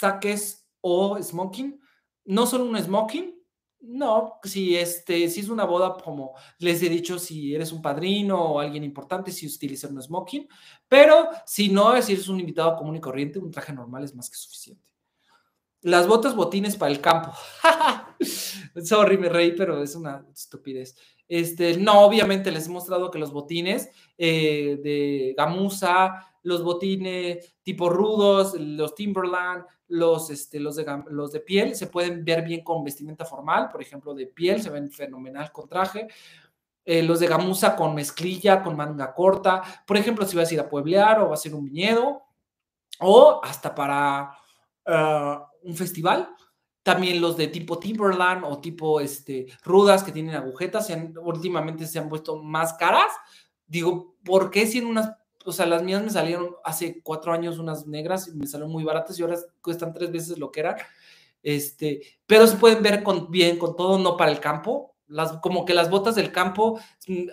[0.00, 1.78] saques o smoking.
[2.24, 3.34] No solo un smoking,
[3.82, 8.38] no, si, este, si es una boda, como les he dicho, si eres un padrino
[8.38, 10.46] o alguien importante, si utilizas un smoking,
[10.86, 14.28] pero si no, si eres un invitado común y corriente, un traje normal es más
[14.28, 14.89] que suficiente.
[15.82, 17.32] Las botas botines para el campo.
[18.84, 20.94] Sorry, me reí, pero es una estupidez.
[21.26, 23.88] Este, no, obviamente les he mostrado que los botines
[24.18, 31.40] eh, de gamuza, los botines tipo rudos, los Timberland, los, este, los, de, los de
[31.40, 35.50] piel se pueden ver bien con vestimenta formal, por ejemplo, de piel se ven fenomenal
[35.50, 36.08] con traje.
[36.84, 40.60] Eh, los de gamuza con mezclilla, con manga corta, por ejemplo, si vas a ir
[40.60, 42.22] a pueblear o vas a ir un viñedo,
[43.00, 44.32] o hasta para
[44.86, 46.34] ah, un festival.
[46.82, 50.90] También los de tipo Timberland o tipo este, rudas que tienen agujetas,
[51.22, 53.12] últimamente se han puesto más caras.
[53.66, 55.12] Digo, ¿por qué si en unas
[55.44, 58.84] o sea, las mías me salieron hace cuatro años unas negras y me salieron muy
[58.84, 60.76] baratas y ahora cuestan tres veces lo que era.
[61.42, 64.89] Este, pero se pueden ver con, bien con todo, no para el campo.
[65.10, 66.80] Las, como que las botas del campo,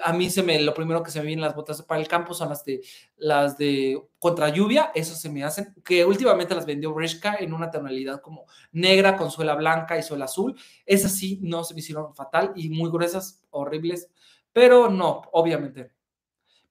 [0.03, 2.33] a mí se me, lo primero que se me vienen las botas para el campo
[2.33, 2.81] son las de,
[3.15, 7.71] las de contra lluvia, eso se me hacen, que últimamente las vendió Breshka en una
[7.71, 10.55] tonalidad como negra con suela blanca y suela azul.
[10.85, 14.09] Esas sí no se me hicieron fatal y muy gruesas, horribles,
[14.51, 15.97] pero no, obviamente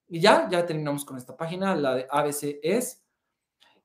[0.09, 3.03] y ya, ya terminamos con esta página, la de ABC es.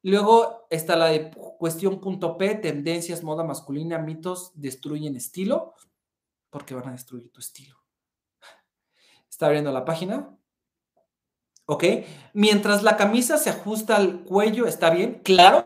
[0.04, 5.74] Luego está la de cuestión.p, tendencias, moda masculina, mitos, destruyen estilo,
[6.52, 7.76] porque van a destruir tu estilo.
[9.28, 10.38] Está abriendo la página.
[11.66, 11.84] ¿Ok?
[12.34, 15.22] Mientras la camisa se ajusta al cuello, ¿está bien?
[15.24, 15.64] Claro,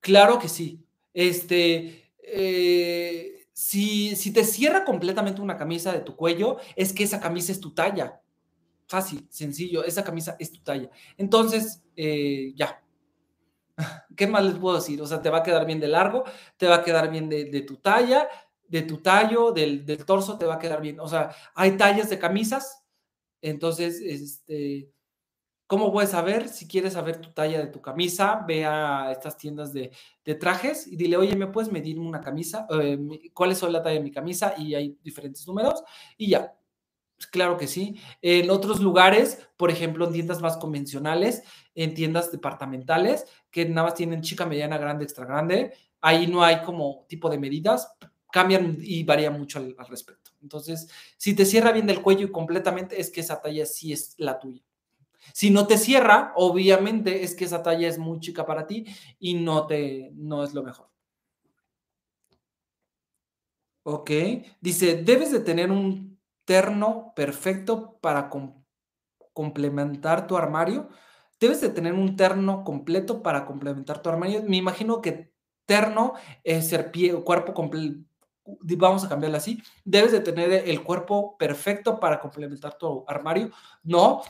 [0.00, 0.86] claro que sí.
[1.12, 7.20] Este, eh, si, si te cierra completamente una camisa de tu cuello, es que esa
[7.20, 8.22] camisa es tu talla
[8.92, 10.90] fácil, sencillo, esa camisa es tu talla.
[11.16, 12.82] Entonces, eh, ya.
[14.16, 15.00] ¿Qué más les puedo decir?
[15.00, 16.24] O sea, te va a quedar bien de largo,
[16.58, 18.28] te va a quedar bien de, tu talla,
[18.72, 20.98] de tu tallo, del, del, torso, te va a quedar bien.
[20.98, 22.82] O sea, hay tallas de camisas,
[23.42, 24.90] entonces, este,
[25.66, 26.48] ¿cómo puedes saber?
[26.48, 29.92] Si quieres saber tu talla de tu camisa, ve a estas tiendas de,
[30.40, 32.66] trajes y dile, oye, ¿me puedes medir una camisa?
[32.80, 32.98] Eh,
[33.34, 34.54] ¿Cuál es la talla de mi camisa?
[34.56, 35.84] Y hay diferentes números
[36.16, 36.56] y ya,
[37.14, 38.00] pues, claro que sí.
[38.22, 41.42] En otros lugares, por ejemplo, en tiendas más convencionales,
[41.74, 46.62] en tiendas departamentales, que nada más tienen chica, mediana, grande, extra grande, ahí no hay
[46.62, 47.92] como tipo de medidas,
[48.32, 50.32] cambian y varía mucho al, respecto.
[50.42, 54.14] Entonces, si te cierra bien del cuello y completamente, es que esa talla sí es
[54.18, 54.62] la tuya.
[55.32, 58.86] Si no te cierra, obviamente es que esa talla es muy chica para ti
[59.20, 60.88] y no te no es lo mejor.
[63.84, 64.10] Ok,
[64.60, 68.30] dice, debes de tener un terno perfecto para
[69.32, 70.88] complementar tu armario.
[71.40, 74.42] Debes de tener un terno completo para complementar tu armario.
[74.44, 75.32] Me imagino que
[75.66, 76.14] terno
[76.44, 78.11] es ser pie, cuerpo completo.
[78.44, 79.62] Vamos a cambiarlo así.
[79.84, 83.50] Debes de tener el cuerpo perfecto para complementar tu armario.
[83.82, 84.22] No,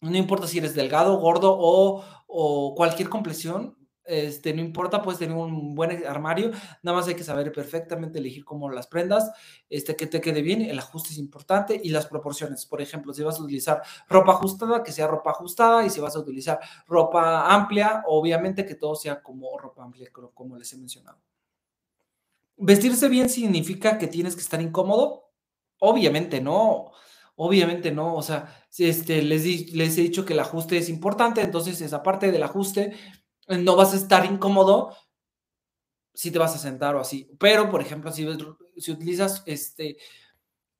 [0.00, 5.74] no importa si eres delgado, gordo o cualquier complexión, este, no importa, puedes tener un
[5.74, 6.50] buen armario,
[6.82, 9.30] nada más hay que saber perfectamente elegir cómo las prendas,
[9.68, 12.64] este, que te quede bien, el ajuste es importante y las proporciones.
[12.64, 16.16] Por ejemplo, si vas a utilizar ropa ajustada, que sea ropa ajustada y si vas
[16.16, 21.18] a utilizar ropa amplia, obviamente que todo sea como ropa amplia, como les he mencionado.
[22.58, 25.30] ¿Vestirse bien significa que tienes que estar incómodo?
[25.80, 26.92] Obviamente no.
[27.36, 31.80] Obviamente no, o sea, este, les, les he dicho que el ajuste es importante, entonces
[31.80, 32.96] esa parte del ajuste
[33.46, 34.92] no vas a estar incómodo
[36.12, 37.30] si te vas a sentar o así.
[37.38, 38.26] Pero, por ejemplo, si,
[38.76, 39.98] si utilizas este,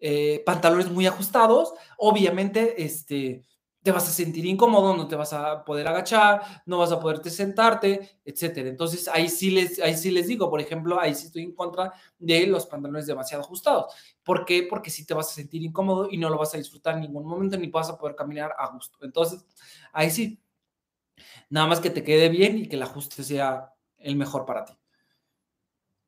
[0.01, 3.45] eh, pantalones muy ajustados, obviamente este,
[3.89, 7.31] te vas a sentir incómodo, no te vas a poder agachar, no vas a poderte
[7.31, 8.69] sentarte, etcétera.
[8.69, 11.95] Entonces, ahí sí les, ahí sí les digo, por ejemplo, ahí sí estoy en contra
[12.19, 13.95] de los pantalones demasiado ajustados.
[14.23, 14.67] ¿Por qué?
[14.69, 17.25] Porque sí te vas a sentir incómodo y no lo vas a disfrutar en ningún
[17.27, 18.99] momento ni vas a poder caminar a gusto.
[19.01, 19.43] Entonces,
[19.95, 20.39] ahí sí.
[21.49, 24.75] Nada más que te quede bien y que el ajuste sea el mejor para ti.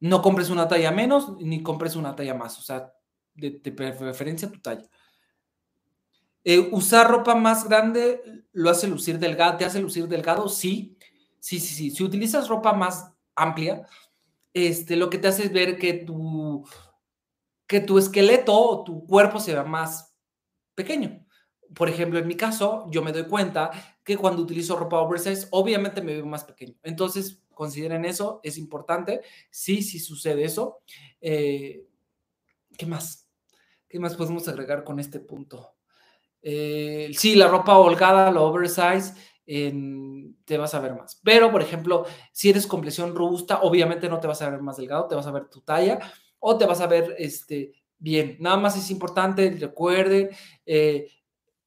[0.00, 2.92] No compres una talla menos ni compres una talla más, o sea,
[3.32, 4.86] de, de preferencia tu talla.
[6.44, 8.22] Eh, usar ropa más grande
[8.52, 10.96] lo hace lucir delgado, te hace lucir delgado, sí,
[11.38, 11.90] sí, sí, sí.
[11.90, 13.86] Si utilizas ropa más amplia,
[14.54, 16.64] este, lo que te hace es ver que tu,
[17.66, 20.14] que tu esqueleto o tu cuerpo se vea más
[20.74, 21.24] pequeño.
[21.74, 23.70] Por ejemplo, en mi caso, yo me doy cuenta
[24.04, 26.74] que cuando utilizo ropa oversize, obviamente me veo más pequeño.
[26.82, 29.20] Entonces, consideren eso, es importante.
[29.50, 30.80] Sí, sí sucede eso.
[31.20, 31.86] Eh,
[32.76, 33.28] ¿Qué más?
[33.88, 35.74] ¿Qué más podemos agregar con este punto?
[36.42, 39.14] Eh, sí, la ropa holgada, la oversize,
[39.44, 41.20] te vas a ver más.
[41.24, 45.08] Pero, por ejemplo, si eres complexión robusta, obviamente no te vas a ver más delgado,
[45.08, 45.98] te vas a ver tu talla
[46.38, 48.36] o te vas a ver este, bien.
[48.40, 50.30] Nada más es importante, recuerde,
[50.64, 51.08] eh,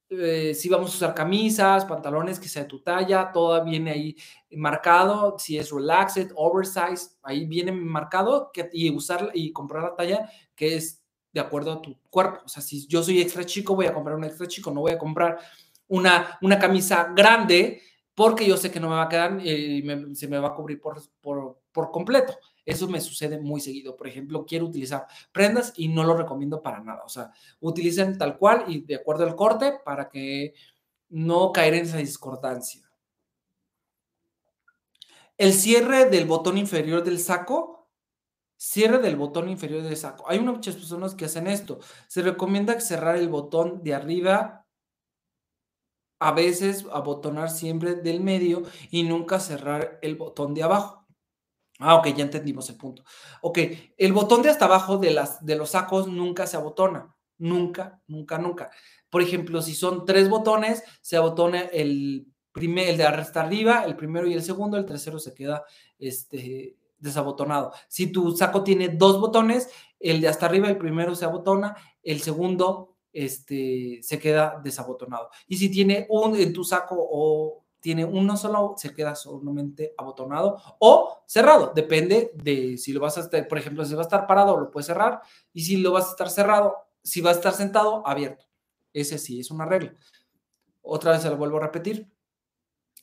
[0.10, 4.16] eh, si vamos a usar camisas, pantalones que sea tu talla, todo viene ahí
[4.52, 10.30] marcado, si es relaxed, oversize, ahí viene marcado que, y usar y comprar la talla
[10.56, 11.03] que es
[11.34, 12.42] de acuerdo a tu cuerpo.
[12.46, 14.92] O sea, si yo soy extra chico, voy a comprar un extra chico, no voy
[14.92, 15.40] a comprar
[15.88, 17.82] una, una camisa grande
[18.16, 19.84] porque yo sé que no me va a quedar y
[20.16, 22.38] se me va a cubrir por, por, por completo.
[22.66, 23.98] Eso me sucede muy seguido.
[23.98, 27.02] Por ejemplo, quiero utilizar prendas y no lo recomiendo para nada.
[27.04, 30.54] O sea, utilicen tal cual y de acuerdo al corte para que
[31.10, 32.82] no caer en esa discordancia.
[35.38, 37.83] El cierre del botón inferior del saco
[38.66, 40.24] Cierre del botón inferior del saco.
[40.26, 41.80] Hay muchas personas que hacen esto.
[42.08, 44.66] Se recomienda cerrar el botón de arriba,
[46.18, 51.06] a veces abotonar siempre del medio y nunca cerrar el botón de abajo.
[51.78, 53.04] Ah, ok, ya entendimos el punto.
[53.42, 53.60] Ok,
[53.98, 57.14] el botón de hasta abajo de, las, de los sacos nunca se abotona.
[57.38, 58.72] Nunca, nunca, nunca.
[59.10, 63.98] Por ejemplo, si son tres botones, se abotona el, primer, el de hasta arriba, el
[63.98, 65.66] primero y el segundo, el tercero se queda
[66.00, 67.72] este, desabotonado.
[67.88, 72.22] Si tu saco tiene dos botones, el de hasta arriba, el primero se abotona, el
[72.22, 75.30] segundo este, se queda desabotonado.
[75.48, 80.58] Y si tiene un en tu saco o tiene uno solo, se queda solamente abotonado
[80.80, 81.74] o cerrado.
[81.76, 84.72] Depende de si lo vas a estar, por ejemplo, si va a estar parado, lo
[84.72, 85.22] puedes cerrar.
[85.52, 88.46] Y si lo vas a estar cerrado, si va a estar sentado, abierto.
[88.94, 89.94] Ese sí es una regla.
[90.82, 92.13] Otra vez se lo vuelvo a repetir.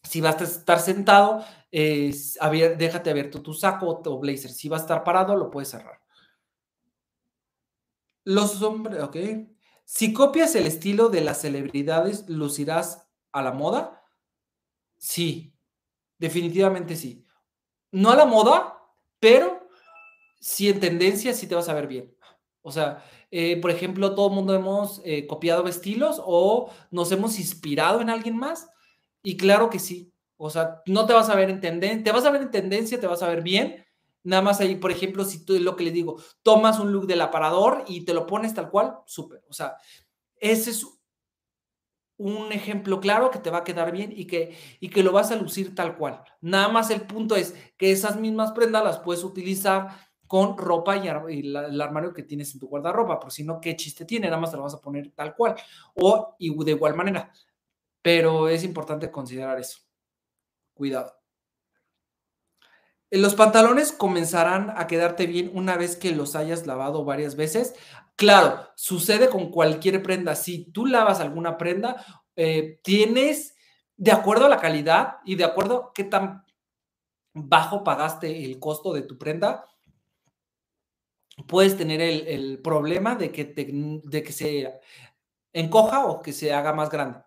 [0.02, 4.50] Si vas a estar sentado, déjate abierto tu saco o blazer.
[4.50, 6.00] Si va a estar parado, lo puedes cerrar.
[8.24, 9.16] Los hombres, ok.
[9.84, 14.04] Si copias el estilo de las celebridades, ¿lucirás a la moda?
[14.98, 15.56] Sí,
[16.18, 17.26] definitivamente sí.
[17.90, 18.78] No a la moda,
[19.18, 19.68] pero
[20.40, 22.14] sí en tendencia, sí te vas a ver bien.
[22.62, 27.38] O sea, eh, por ejemplo, todo el mundo hemos eh, copiado estilos o nos hemos
[27.38, 28.68] inspirado en alguien más.
[29.22, 30.12] Y claro que sí.
[30.36, 32.98] O sea, no te vas a ver en tendencia, te vas a ver en tendencia,
[32.98, 33.84] te vas a ver bien.
[34.22, 37.20] Nada más ahí, por ejemplo, si tú lo que les digo, tomas un look del
[37.20, 39.42] aparador y te lo pones tal cual, súper.
[39.48, 39.76] O sea,
[40.36, 40.86] ese es
[42.16, 45.30] un ejemplo claro que te va a quedar bien y que, y que lo vas
[45.30, 46.22] a lucir tal cual.
[46.42, 49.88] Nada más el punto es que esas mismas prendas las puedes utilizar
[50.26, 54.04] con ropa y, el armario que tienes en tu guardarropa, por si no, ¿qué chiste
[54.04, 54.28] tiene?
[54.28, 55.56] Nada más te lo vas a poner tal cual
[55.94, 57.32] o y de igual manera.
[58.02, 59.78] Pero es importante considerar eso
[60.80, 61.14] cuidado.
[63.10, 67.74] Los pantalones comenzarán a quedarte bien una vez que los hayas lavado varias veces.
[68.16, 70.34] Claro, sucede con cualquier prenda.
[70.34, 72.02] Si tú lavas alguna prenda,
[72.34, 73.56] eh, tienes,
[73.98, 76.46] de acuerdo a la calidad y de acuerdo a qué tan
[77.34, 79.66] bajo pagaste el costo de tu prenda,
[81.46, 84.80] puedes tener el, problema de que, de que se
[85.52, 87.20] encoja o que se haga más grande.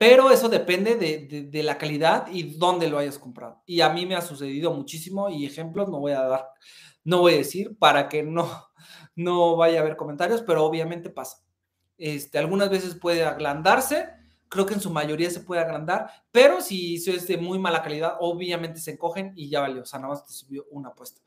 [0.00, 3.62] Pero eso depende de, la calidad y dónde lo hayas comprado.
[3.66, 6.46] Y a mí me ha sucedido muchísimo y ejemplos no voy a dar,
[7.04, 8.50] no voy a decir para que no,
[9.14, 11.44] no vaya a haber comentarios, pero obviamente pasa.
[11.98, 14.08] Este, algunas veces puede agrandarse,
[14.48, 18.16] creo que en su mayoría se puede agrandar, pero si es de muy mala calidad,
[18.20, 21.20] obviamente se encogen y ya valió, o sea, nada más te subió una apuesta.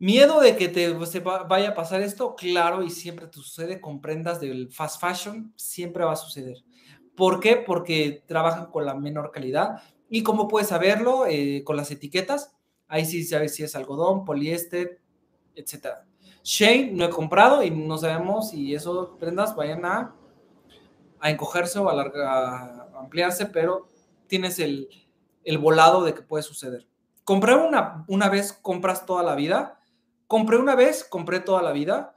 [0.00, 4.40] Miedo de que te vaya a pasar esto, claro, y siempre te sucede con prendas
[4.40, 6.56] del fast fashion, siempre va a suceder.
[7.18, 7.56] ¿Por qué?
[7.56, 9.82] Porque trabajan con la menor calidad.
[10.08, 11.26] ¿Y cómo puedes saberlo?
[11.26, 12.56] Eh, con las etiquetas.
[12.86, 15.00] Ahí sí sabes si es algodón, poliéster,
[15.56, 15.88] etc.
[16.44, 20.14] Shane no he comprado y no sabemos si esos prendas vayan a
[21.20, 23.88] a encogerse o a, ampliarse, pero
[24.26, 24.88] tienes el,
[25.44, 26.86] el, volado de que puede suceder.
[27.24, 29.80] Compré una, una vez, compras toda la vida.
[30.28, 32.16] Compré una vez, compré toda la vida.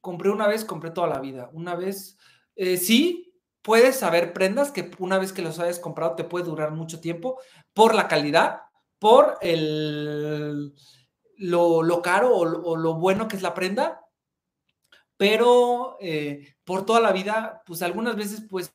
[0.00, 1.48] Compré una vez, compré toda la vida.
[1.52, 2.18] Una vez,
[2.56, 3.23] eh, sí,
[3.64, 7.40] puedes saber prendas que una vez que los hayas comprado te puede durar mucho tiempo
[7.72, 8.60] por la calidad,
[8.98, 10.74] por el,
[11.38, 14.02] lo, caro o, lo bueno que es la prenda,
[15.16, 18.74] pero eh, por toda la vida, pues algunas veces, pues,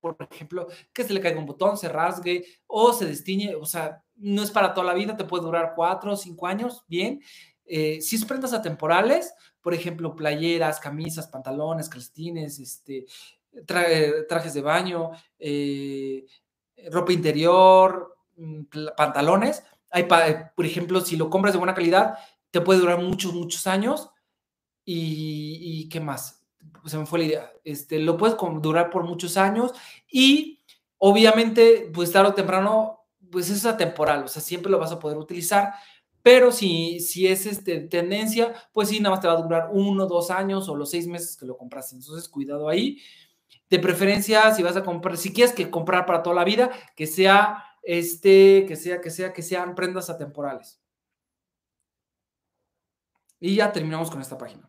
[0.00, 4.02] por ejemplo, que se le caiga un botón, se rasgue o se destiñe, o sea,
[4.14, 7.20] no es para toda la vida, te puede durar cuatro o cinco años, bien.
[7.66, 13.04] Eh, si es prendas atemporales, por ejemplo, playeras, camisas, pantalones, calcetines, este,
[13.66, 16.26] trajes de baño, eh,
[16.90, 18.62] ropa interior, mm,
[18.96, 20.06] pantalones, hay,
[20.54, 22.18] por ejemplo, si lo compras de buena calidad,
[22.50, 24.10] te puede durar muchos, muchos años
[24.84, 26.46] y, ¿qué más?
[26.86, 27.52] Se me fue la idea.
[27.64, 29.72] Este, lo puedes durar por muchos años
[30.10, 30.60] y
[30.98, 35.18] obviamente, pues tarde o temprano, pues es atemporal, o sea, siempre lo vas a poder
[35.18, 35.74] utilizar,
[36.22, 40.06] pero si, si es este, tendencia, pues sí, nada más te va a durar uno,
[40.06, 41.96] dos años o los seis meses que lo compraste.
[41.96, 42.98] Entonces, cuidado ahí.
[43.70, 47.06] De preferencia, si vas a comprar, si quieres que comprar para toda la vida, que
[47.06, 50.80] sea, este, que sea, que sea, que sean prendas atemporales.
[53.40, 54.68] Y ya terminamos con esta página.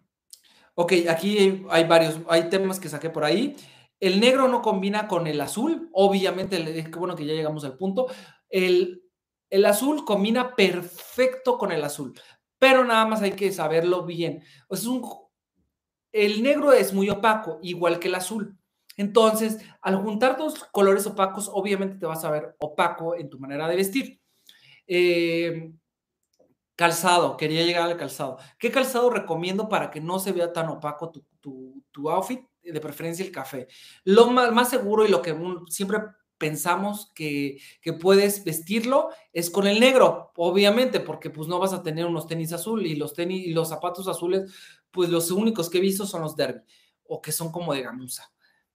[0.76, 3.56] Ok, aquí hay varios, hay temas que saqué por ahí.
[4.00, 8.08] El negro no combina con el azul, obviamente, qué bueno que ya llegamos al punto.
[8.50, 9.04] El,
[9.50, 12.14] el azul combina perfecto con el azul,
[12.60, 14.44] pero nada más hay que saberlo bien.
[14.70, 15.02] es un,
[16.12, 18.59] el negro es muy opaco, igual que el azul.
[19.00, 23.66] Entonces, al juntar dos colores opacos, obviamente te vas a ver opaco en tu manera
[23.70, 24.22] de vestir.
[24.86, 25.72] Eh,
[26.76, 28.40] Calzado, quería llegar al calzado.
[28.58, 32.42] ¿Qué calzado recomiendo para que no se vea tan opaco tu, outfit?
[32.62, 33.68] De preferencia el café.
[34.04, 35.34] Lo más, seguro y lo que
[35.68, 36.00] siempre
[36.38, 37.58] pensamos que,
[38.02, 42.52] puedes vestirlo es con el negro, obviamente, porque pues no vas a tener unos tenis
[42.52, 44.54] azul y los tenis y los zapatos azules,
[44.92, 46.62] pues los únicos que he visto son los derby
[47.04, 48.30] o que son como de gamuza.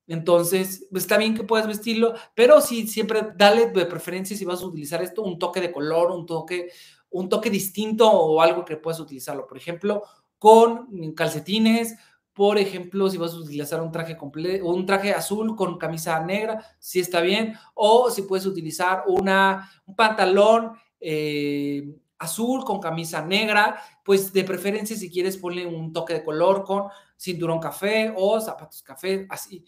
[0.07, 4.63] Entonces, pues, está bien que puedas vestirlo, pero sí, siempre dale de preferencia si vas
[4.63, 6.71] a utilizar esto, un toque de color, un toque,
[7.11, 9.47] un toque distinto o algo que puedas utilizarlo.
[9.47, 10.03] Por ejemplo,
[10.39, 11.97] con calcetines,
[12.35, 16.67] por ejemplo, si vas a utilizar un traje completo, un traje azul con camisa negra,
[16.81, 17.55] sí está bien.
[17.75, 24.97] O si puedes utilizar una, un pantalón eh, azul con camisa negra, pues de preferencia
[24.97, 29.65] si quieres ponle un toque de color con cinturón café o zapatos café, así.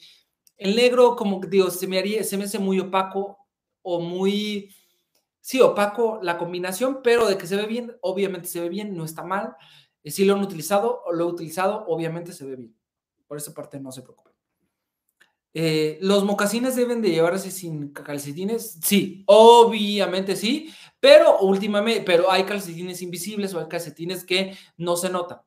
[0.56, 3.38] El negro, como digo, se me haría, se me hace muy opaco
[3.82, 4.74] o muy
[5.46, 9.04] sí, opaco la combinación, pero de que se ve bien, obviamente se ve bien, no
[9.04, 9.54] está mal.
[10.02, 12.76] Eh, si lo han utilizado lo he utilizado, obviamente se ve bien.
[13.28, 14.32] Por esa parte no se preocupen.
[15.54, 18.80] Eh, ¿Los mocasines deben de llevarse sin calcetines?
[18.82, 25.10] Sí, obviamente sí, pero últimamente, pero hay calcetines invisibles o hay calcetines que no se
[25.10, 25.40] notan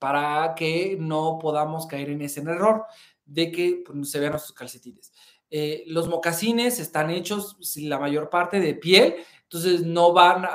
[0.00, 2.84] para que no podamos caer en ese error
[3.26, 5.12] de que pues, se vean nuestros calcetines.
[5.50, 10.46] Eh, los mocasines están hechos la mayor parte de piel, entonces no van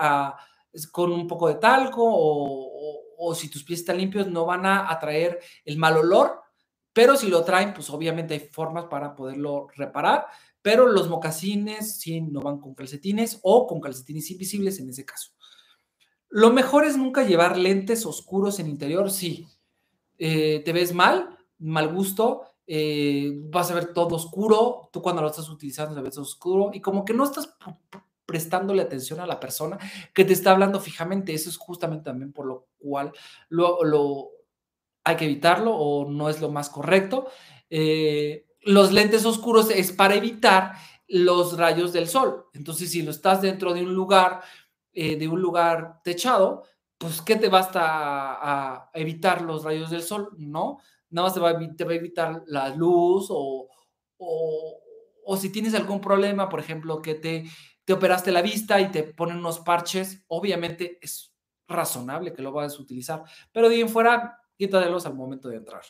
[0.91, 5.39] con un poco de talco o, si tus pies están limpios, no van a atraer
[5.63, 6.41] el mal olor,
[6.91, 10.25] pero si lo traen, pues obviamente hay formas para poderlo reparar,
[10.61, 15.31] pero los mocasines sí no van con calcetines o con calcetines invisibles en ese caso.
[16.29, 19.47] Lo mejor es nunca llevar lentes oscuros en interior, sí.
[20.17, 21.37] Eh, ¿Te ves mal?
[21.59, 26.17] Mal gusto eh, vas a ver todo oscuro, tú cuando lo estás utilizando se ves
[26.17, 27.55] oscuro y como que no estás
[28.25, 29.77] prestándole atención a la persona
[30.13, 31.33] que te está hablando fijamente.
[31.33, 33.11] Eso es justamente también por lo cual
[33.49, 34.31] lo,
[35.03, 37.27] hay que evitarlo o no es lo más correcto.
[37.69, 40.75] Eh, los lentes oscuros es para evitar
[41.07, 42.45] los rayos del sol.
[42.53, 44.41] Entonces, si lo estás dentro de un lugar,
[44.93, 46.63] eh, de un lugar techado,
[46.97, 50.29] pues, ¿qué te basta a evitar los rayos del sol?
[50.37, 50.79] No,
[51.11, 51.49] nada más te va,
[51.91, 53.69] a evitar la luz o,
[54.17, 57.45] o, si tienes algún problema, por ejemplo, que te,
[57.85, 61.33] te operaste la vista y te ponen unos parches, obviamente es
[61.67, 65.83] razonable que lo vayas a utilizar, pero de bien fuera, quítadelos al momento de entrar.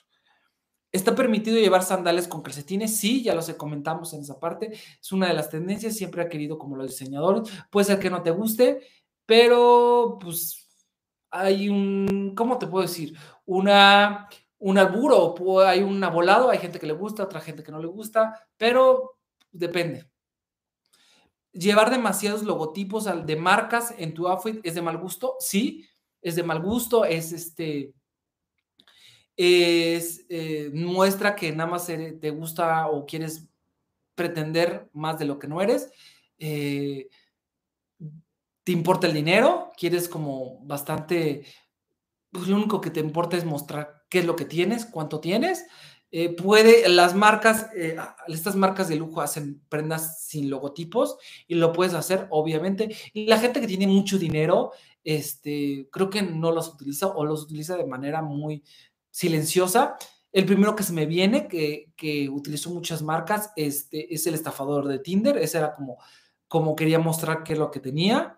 [0.92, 2.98] ¿Está permitido llevar sandales con calcetines?
[2.98, 4.74] Sí, ya los comentamos en esa parte.
[4.74, 7.50] Es una de las tendencias, siempre ha querido como los diseñadores.
[7.70, 8.82] Puede ser que no te guste,
[9.26, 10.68] pero pues
[11.30, 13.18] hay un, ¿cómo te puedo decir?
[13.46, 14.28] Una
[14.62, 15.36] un alburo,
[15.66, 19.18] hay un abolado, hay gente que le gusta, otra gente que no le gusta, pero
[19.52, 20.08] depende.
[21.52, 25.88] Llevar demasiados logotipos de marcas en tu outfit es de mal gusto, sí,
[26.22, 27.94] es de mal gusto, es este,
[29.36, 33.48] es, eh, muestra que nada más te gusta o quieres
[34.14, 35.92] pretender más de lo que no eres.
[36.38, 37.10] Eh,
[38.64, 41.46] te importa el dinero, quieres como bastante,
[42.32, 45.66] pues lo único que te importa es mostrar qué es lo que tienes, cuánto tienes.
[46.12, 47.96] Eh, puede, las marcas, eh,
[48.28, 52.94] estas marcas de lujo hacen prendas sin logotipos y lo puedes hacer, obviamente.
[53.14, 54.74] Y la gente que tiene mucho dinero,
[55.06, 58.64] este, creo que no los utiliza o los utiliza de manera muy
[59.10, 59.96] silenciosa.
[60.34, 64.90] El primero que se me viene, que, que utilizó muchas marcas, este, es el estafador
[64.90, 65.38] de Tinder.
[65.38, 65.98] Ese era como,
[66.50, 68.38] como quería mostrar qué es lo que tenía.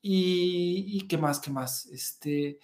[0.00, 1.86] Y, y qué más, qué más.
[1.86, 2.58] Este,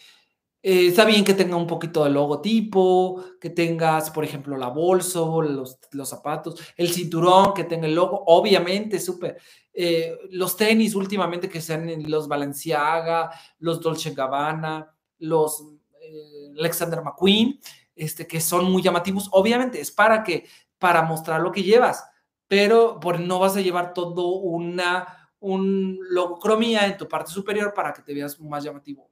[0.60, 5.20] eh, está bien que tenga un poquito de logotipo, que tengas, por ejemplo, la bolsa,
[5.20, 9.38] los, los zapatos, el cinturón, que tenga el logo, obviamente, súper.
[9.72, 13.30] Eh, los tenis últimamente que sean los Balenciaga,
[13.60, 15.62] los Dolce Gabbana, los
[16.02, 17.60] eh, Alexander McQueen,
[17.94, 20.46] este, que son muy llamativos, obviamente es para que,
[20.78, 22.04] para mostrar lo que llevas,
[22.48, 27.92] pero por, no vas a llevar todo una, un logocromía en tu parte superior para
[27.92, 29.07] que te veas más llamativo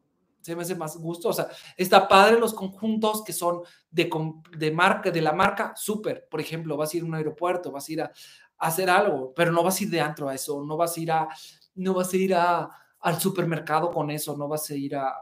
[0.47, 1.30] se me hace más gusto.
[1.30, 4.09] O sea, está padre los conjuntos que son de,
[4.57, 6.28] de marca, de la marca, súper.
[6.30, 8.12] Por ejemplo, vas a ir a un aeropuerto, vas a ir a,
[8.59, 11.11] hacer algo, pero no vas a ir de antro a eso, no vas a ir
[11.11, 11.28] a,
[11.74, 12.70] no vas a ir a,
[13.01, 15.12] al supermercado con eso, no vas a ir a,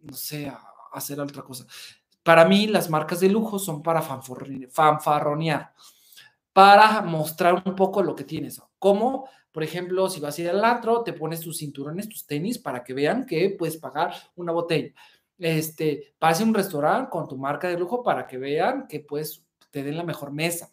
[0.00, 0.60] no sé, a,
[0.92, 1.64] hacer otra cosa.
[2.24, 5.72] Para mí, las marcas de lujo son para fanfarronear,
[6.52, 8.60] para mostrar un poco lo que tienes.
[8.80, 9.28] ¿Cómo?
[9.58, 12.84] Por ejemplo, si vas a ir al antro, te pones tus cinturones, tus tenis para
[12.84, 14.94] que vean que puedes pagar una botella.
[15.36, 19.44] Este, pase a un restaurante con tu marca de lujo para que vean que pues
[19.72, 20.70] te den la mejor mesa.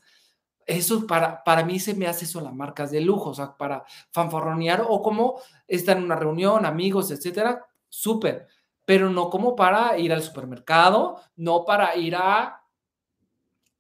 [0.68, 3.84] Eso para, para mí se me hace eso las marcas de lujo, o sea, para
[4.12, 8.46] fanfarronear o como estar en una reunión, amigos, etcétera, súper,
[8.86, 12.62] pero no como para ir al supermercado, no para ir a,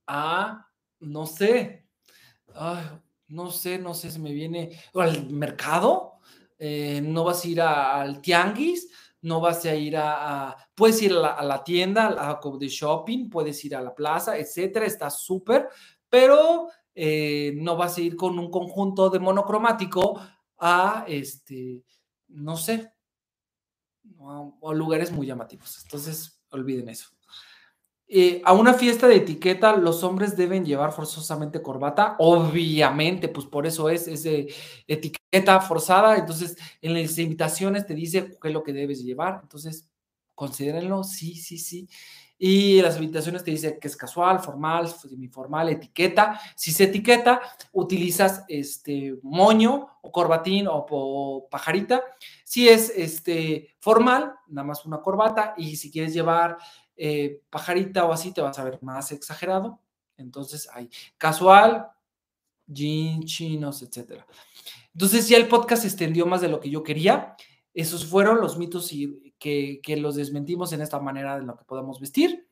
[0.07, 0.67] a,
[0.99, 1.85] no sé,
[2.55, 2.85] ay,
[3.27, 6.19] no sé, no sé, se me viene al mercado,
[6.57, 8.89] eh, no vas a ir al tianguis,
[9.21, 13.75] no vas a ir a, puedes ir a la, tienda, a de shopping, puedes ir
[13.75, 15.67] a la plaza, etcétera, está súper,
[16.09, 20.21] pero eh, no vas a ir con un conjunto de monocromático
[20.59, 21.83] a, este,
[22.27, 22.93] no sé,
[24.19, 25.81] a lugares muy llamativos.
[25.83, 27.14] Entonces, olviden eso.
[28.07, 33.65] Eh, a una fiesta de etiqueta los hombres deben llevar forzosamente corbata, obviamente, pues por
[33.65, 34.25] eso es, es
[34.87, 39.89] etiqueta forzada, entonces en las invitaciones te dice qué es lo que debes llevar, entonces
[40.35, 41.89] considérenlo, sí, sí, sí.
[42.37, 46.39] Y las invitaciones te dice que es casual, formal, semiformal, etiqueta.
[46.55, 47.39] Si se etiqueta,
[47.71, 52.03] utilizas este moño o corbatín o, o, pajarita.
[52.43, 55.53] Si es este formal, nada más una corbata.
[55.55, 56.57] Y si quieres llevar
[56.95, 59.79] eh, pajarita o así, te vas a ver más exagerado.
[60.17, 61.87] Entonces hay casual,
[62.71, 64.23] chinos, etc.
[64.93, 67.35] Entonces ya el podcast se extendió más de lo que yo quería.
[67.73, 71.65] Esos fueron los mitos y que, que los desmentimos en esta manera de lo que
[71.65, 72.47] podemos vestir.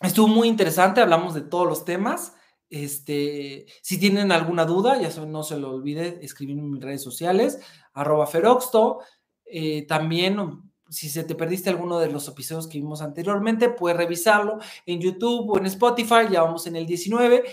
[0.00, 2.34] Estuvo muy interesante, hablamos de todos los temas.
[2.70, 7.58] Este, si tienen alguna duda, ya no se lo olvide escribirme en mis redes sociales,
[7.92, 9.00] arroba feroxto.
[9.44, 14.58] Eh, también si se te perdiste alguno de los episodios que vimos anteriormente, puedes revisarlo
[14.86, 16.28] en YouTube o en Spotify.
[16.30, 17.44] Ya vamos en el 19.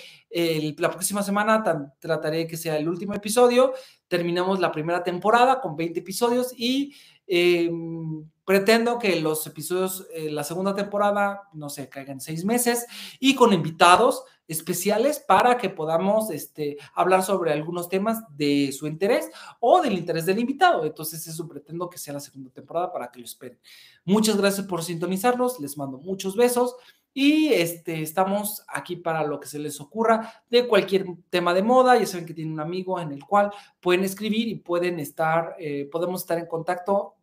[0.77, 1.63] la próxima semana
[1.99, 3.73] trataré que sea el último episodio.
[4.07, 6.93] Terminamos la primera temporada con 20 episodios y
[7.27, 12.85] em, pretendo que los episodios, eh, la segunda temporada, no sé, caigan seis meses
[13.19, 19.29] y con invitados especiales para que podamos este, hablar sobre algunos temas de su interés
[19.59, 20.85] o del interés del invitado.
[20.85, 23.59] Entonces, eso pretendo que sea la segunda temporada para que lo esperen.
[24.03, 26.75] Muchas gracias por sintonizarnos, les mando muchos besos
[27.17, 31.97] y este, estamos aquí para lo que se les ocurra de cualquier tema de moda.
[31.97, 35.87] Ya saben que tienen un amigo en el cual pueden escribir y pueden estar, eh,
[35.89, 37.15] podemos estar en contacto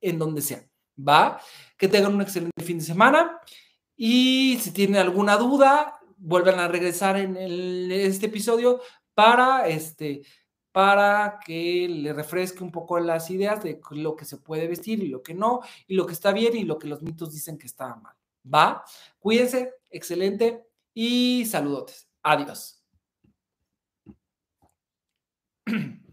[0.00, 0.68] en donde sea.
[0.98, 1.40] ¿Va?
[1.76, 3.40] Que tengan un excelente fin de semana.
[3.96, 7.36] Y si tienen alguna duda, vuelvan a regresar en
[7.90, 8.80] este episodio
[9.14, 10.22] para, este,
[10.72, 15.08] para que le refresque un poco las ideas de lo que se puede vestir y
[15.08, 17.66] lo que no, y lo que está bien y lo que los mitos dicen que
[17.66, 18.14] está mal.
[18.52, 18.84] ¿Va?
[19.18, 20.64] Cuídense, excelente
[20.94, 22.08] y saludotes.
[22.22, 22.82] Adiós.